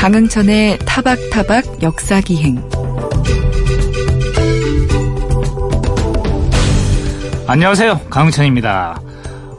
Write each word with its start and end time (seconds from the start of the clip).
강흥천의 0.00 0.78
타박타박 0.86 1.82
역사기행 1.82 2.70
안녕하세요. 7.46 8.00
강흥천입니다. 8.08 9.02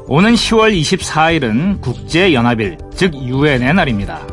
오는 0.08 0.34
10월 0.34 0.74
24일은 0.82 1.80
국제연합일, 1.82 2.80
즉 2.96 3.14
유엔의 3.14 3.72
날입니다. 3.76 4.26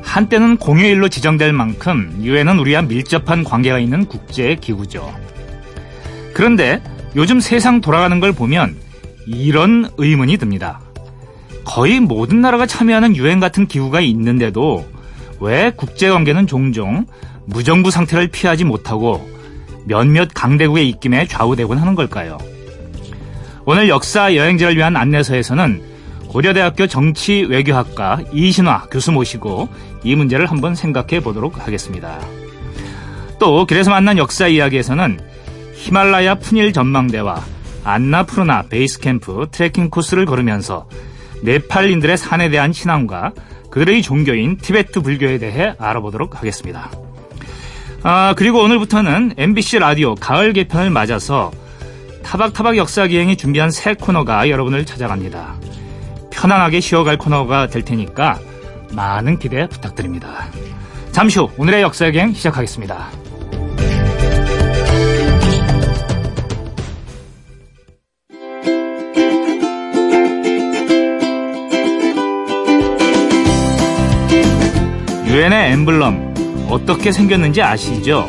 한때는 0.00 0.56
공휴일로 0.56 1.10
지정될 1.10 1.52
만큼 1.52 2.18
유엔은 2.22 2.58
우리와 2.58 2.80
밀접한 2.80 3.44
관계가 3.44 3.78
있는 3.78 4.06
국제기구죠. 4.06 5.14
그런데 6.32 6.82
요즘 7.14 7.40
세상 7.40 7.82
돌아가는 7.82 8.18
걸 8.20 8.32
보면 8.32 8.74
이런 9.26 9.90
의문이 9.98 10.38
듭니다. 10.38 10.80
거의 11.66 12.00
모든 12.00 12.40
나라가 12.40 12.64
참여하는 12.64 13.16
유엔 13.16 13.38
같은 13.38 13.66
기구가 13.66 14.00
있는데도 14.00 14.95
왜 15.40 15.70
국제관계는 15.70 16.46
종종 16.46 17.06
무정부 17.44 17.90
상태를 17.90 18.28
피하지 18.28 18.64
못하고 18.64 19.28
몇몇 19.84 20.28
강대국의 20.34 20.88
입김에 20.88 21.26
좌우되곤 21.26 21.78
하는 21.78 21.94
걸까요? 21.94 22.38
오늘 23.64 23.88
역사 23.88 24.34
여행지를 24.34 24.76
위한 24.76 24.96
안내서에서는 24.96 25.82
고려대학교 26.28 26.86
정치 26.86 27.44
외교학과 27.48 28.20
이신화 28.32 28.88
교수 28.90 29.12
모시고 29.12 29.68
이 30.02 30.14
문제를 30.14 30.46
한번 30.46 30.74
생각해 30.74 31.20
보도록 31.20 31.66
하겠습니다. 31.66 32.18
또 33.38 33.64
길에서 33.64 33.90
만난 33.90 34.18
역사 34.18 34.46
이야기에서는 34.46 35.20
히말라야 35.74 36.36
푸닐 36.36 36.72
전망대와 36.72 37.42
안나푸르나 37.84 38.62
베이스 38.62 38.98
캠프 38.98 39.46
트레킹 39.50 39.90
코스를 39.90 40.26
걸으면서 40.26 40.88
네팔인들의 41.42 42.16
산에 42.16 42.50
대한 42.50 42.72
신앙과 42.72 43.32
그들의 43.70 44.02
종교인 44.02 44.58
티베트 44.58 45.00
불교에 45.00 45.38
대해 45.38 45.74
알아보도록 45.78 46.38
하겠습니다. 46.38 46.90
아, 48.02 48.34
그리고 48.36 48.60
오늘부터는 48.62 49.34
MBC 49.36 49.78
라디오 49.78 50.14
가을 50.14 50.52
개편을 50.52 50.90
맞아서 50.90 51.50
타박타박 52.22 52.76
역사기행이 52.76 53.36
준비한 53.36 53.70
새 53.70 53.94
코너가 53.94 54.48
여러분을 54.48 54.84
찾아갑니다. 54.84 55.54
편안하게 56.30 56.80
쉬어갈 56.80 57.18
코너가 57.18 57.68
될 57.68 57.82
테니까 57.82 58.38
많은 58.92 59.38
기대 59.38 59.68
부탁드립니다. 59.68 60.48
잠시 61.12 61.38
후 61.38 61.50
오늘의 61.56 61.82
역사기행 61.82 62.34
시작하겠습니다. 62.34 63.25
유엔의 75.36 75.72
엠블럼 75.72 76.66
어떻게 76.70 77.12
생겼는지 77.12 77.60
아시죠? 77.60 78.26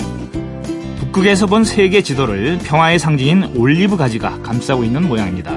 북극에서 1.00 1.46
본 1.46 1.64
세계 1.64 2.02
지도를 2.02 2.58
평화의 2.58 3.00
상징인 3.00 3.56
올리브 3.56 3.96
가지가 3.96 4.42
감싸고 4.42 4.84
있는 4.84 5.08
모양입니다. 5.08 5.54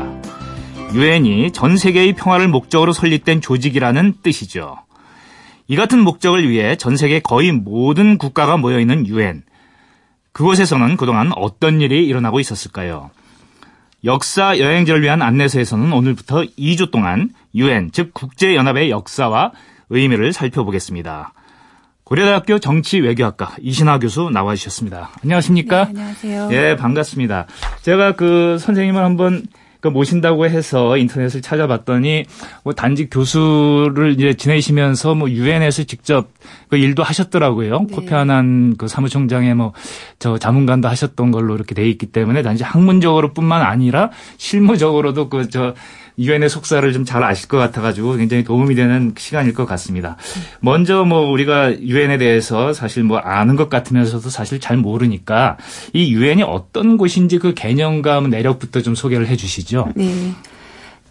유엔이 0.95 1.51
전 1.51 1.77
세계의 1.77 2.13
평화를 2.13 2.47
목적으로 2.47 2.93
설립된 2.93 3.41
조직이라는 3.41 4.19
뜻이죠. 4.23 4.77
이 5.67 5.75
같은 5.75 5.99
목적을 5.99 6.49
위해 6.49 6.77
전 6.77 6.97
세계 6.97 7.19
거의 7.19 7.51
모든 7.51 8.17
국가가 8.17 8.57
모여 8.57 8.79
있는 8.79 9.05
유엔. 9.09 9.43
그곳에서는 10.31 10.97
그동안 10.97 11.33
어떤 11.35 11.81
일이 11.81 12.07
일어나고 12.07 12.39
있었을까요? 12.39 13.11
역사 14.05 14.57
여행지를 14.57 15.03
위한 15.03 15.21
안내서에서는 15.21 15.93
오늘부터 15.93 16.45
2주 16.57 16.93
동안 16.93 17.31
유엔, 17.57 17.91
즉 17.91 18.15
국제 18.15 18.55
연합의 18.55 18.91
역사와 18.91 19.51
의미를 19.89 20.33
살펴보겠습니다. 20.33 21.33
고려대학교 22.11 22.59
정치외교학과 22.59 23.55
이신하 23.61 24.01
교수 24.01 24.31
나와 24.31 24.57
주셨습니다. 24.57 25.11
안녕하십니까? 25.23 25.85
네, 25.85 25.91
안녕하세요. 25.91 26.49
예, 26.51 26.75
반갑습니다. 26.75 27.47
제가 27.83 28.17
그 28.17 28.59
선생님을 28.59 29.01
한번 29.01 29.45
그 29.79 29.87
모신다고 29.87 30.47
해서 30.47 30.97
인터넷을 30.97 31.41
찾아봤더니 31.41 32.25
뭐 32.65 32.73
단지 32.75 33.09
교수를 33.09 34.11
이제 34.11 34.35
지내시면서 34.35 35.15
뭐 35.15 35.31
유엔에서 35.31 35.85
직접 35.85 36.31
그 36.69 36.77
일도 36.77 37.05
하셨더라고요. 37.05 37.79
네. 37.79 37.95
코피 37.95 38.13
아난 38.13 38.77
그 38.77 38.89
사무총장의 38.89 39.55
뭐 39.55 39.73
저 40.21 40.37
자문관도 40.37 40.87
하셨던 40.87 41.31
걸로 41.31 41.55
이렇게 41.55 41.75
돼 41.75 41.89
있기 41.89 42.07
때문에 42.07 42.43
단지 42.43 42.63
학문적으로뿐만 42.63 43.63
아니라 43.63 44.11
실무적으로도 44.37 45.31
그저 45.31 45.75
유엔의 46.21 46.49
속사를 46.49 46.93
좀 46.93 47.05
잘 47.05 47.25
아실 47.25 47.49
것 47.49 47.57
같아가지고 47.57 48.17
굉장히 48.17 48.45
도움이 48.45 48.75
되는 48.75 49.15
시간일 49.17 49.55
것 49.55 49.65
같습니다. 49.67 50.17
먼저 50.61 51.05
뭐 51.05 51.29
우리가 51.31 51.81
유엔에 51.81 52.19
대해서 52.19 52.73
사실 52.73 53.03
뭐 53.03 53.19
아는 53.19 53.57
것 53.57 53.69
같으면서도 53.71 54.29
사실 54.29 54.61
잘 54.61 54.77
모르니까 54.77 55.57
이 55.93 56.13
유엔이 56.13 56.43
어떤 56.43 56.99
곳인지 56.99 57.39
그 57.39 57.55
개념과 57.55 58.21
내력부터 58.21 58.83
좀 58.83 58.95
소개를 58.95 59.27
해주시죠. 59.27 59.93
네. 59.97 60.33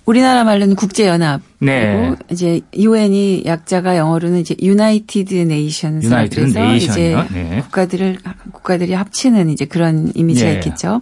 우리나라 0.10 0.44
말로는 0.44 0.76
국제연합. 0.76 1.40
네. 1.60 1.96
그리고 1.96 2.16
이제 2.32 2.62
유엔이 2.76 3.44
약자가 3.46 3.96
영어로는 3.96 4.40
이제 4.40 4.56
유나이티드 4.60 5.36
네이션스 5.36 6.08
United 6.08 6.36
그래서 6.36 6.74
이제? 6.74 7.16
네. 7.32 7.60
국가들을 7.62 8.18
국가들이 8.52 8.94
합치는 8.94 9.52
이제 9.52 9.66
그런 9.66 10.12
이미지가 10.16 10.50
예. 10.50 10.54
있겠죠. 10.56 11.02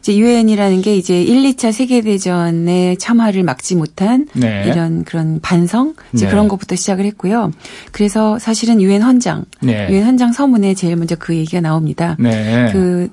이제 0.00 0.14
유엔이라는 0.14 0.82
게 0.82 0.96
이제 0.96 1.22
1, 1.22 1.54
2차 1.54 1.72
세계 1.72 2.02
대전의 2.02 2.98
참화를 2.98 3.42
막지 3.42 3.74
못한 3.74 4.26
네. 4.34 4.64
이런 4.66 5.04
그런 5.04 5.40
반성 5.40 5.94
이제 6.12 6.26
네. 6.26 6.30
그런 6.30 6.48
것부터 6.48 6.76
시작을 6.76 7.06
했고요. 7.06 7.52
그래서 7.90 8.38
사실은 8.38 8.82
유엔 8.82 9.00
헌장, 9.00 9.46
네. 9.62 9.88
유엔 9.88 10.04
헌장 10.04 10.32
서문에 10.32 10.74
제일 10.74 10.96
먼저 10.96 11.16
그 11.16 11.34
얘기가 11.34 11.62
나옵니다. 11.62 12.18
네. 12.18 12.68
그 12.70 13.08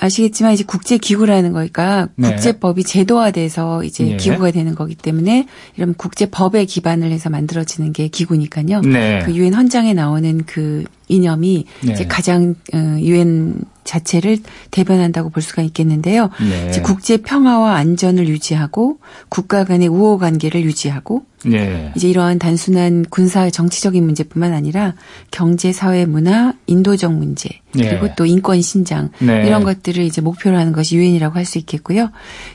아시겠지만 0.00 0.54
이제 0.54 0.64
국제 0.66 0.96
기구라는 0.98 1.52
거니까 1.52 2.08
네. 2.16 2.30
국제법이 2.30 2.84
제도화돼서 2.84 3.84
이제 3.84 4.12
예. 4.12 4.16
기구가 4.16 4.50
되는 4.50 4.74
거기 4.74 4.94
때문에 4.94 5.46
이런 5.76 5.94
국제법에 5.94 6.64
기반을 6.64 7.12
해서 7.12 7.30
만들어지는 7.30 7.92
게 7.92 8.08
기구니까요. 8.08 8.80
네. 8.80 9.20
그 9.24 9.34
유엔 9.34 9.54
헌장에 9.54 9.92
나오는 9.92 10.42
그 10.46 10.84
이념이 11.08 11.66
네. 11.82 11.92
이제 11.92 12.06
가장 12.06 12.54
어, 12.72 12.96
유엔 13.00 13.60
자체를 13.90 14.38
대변한다고 14.70 15.30
볼 15.30 15.42
수가 15.42 15.62
있겠는데요. 15.62 16.30
네. 16.40 16.68
이제 16.68 16.80
국제 16.80 17.16
평화와 17.16 17.74
안전을 17.74 18.28
유지하고 18.28 18.98
국가 19.28 19.64
간의 19.64 19.88
우호 19.88 20.18
관계를 20.18 20.62
유지하고 20.62 21.24
네. 21.44 21.90
이제 21.96 22.08
이러한 22.08 22.38
단순한 22.38 23.06
군사 23.08 23.48
정치적인 23.50 24.04
문제뿐만 24.04 24.52
아니라 24.52 24.94
경제, 25.30 25.72
사회, 25.72 26.04
문화, 26.04 26.52
인도적 26.66 27.12
문제 27.14 27.48
그리고 27.72 28.06
네. 28.06 28.14
또 28.16 28.26
인권 28.26 28.60
신장 28.62 29.10
네. 29.20 29.46
이런 29.46 29.64
것들을 29.64 30.04
이제 30.04 30.20
목표로 30.20 30.56
하는 30.56 30.72
것이 30.72 30.96
유엔이라고 30.96 31.36
할 31.36 31.50
수 31.50 31.58
있겠고요. 31.58 32.10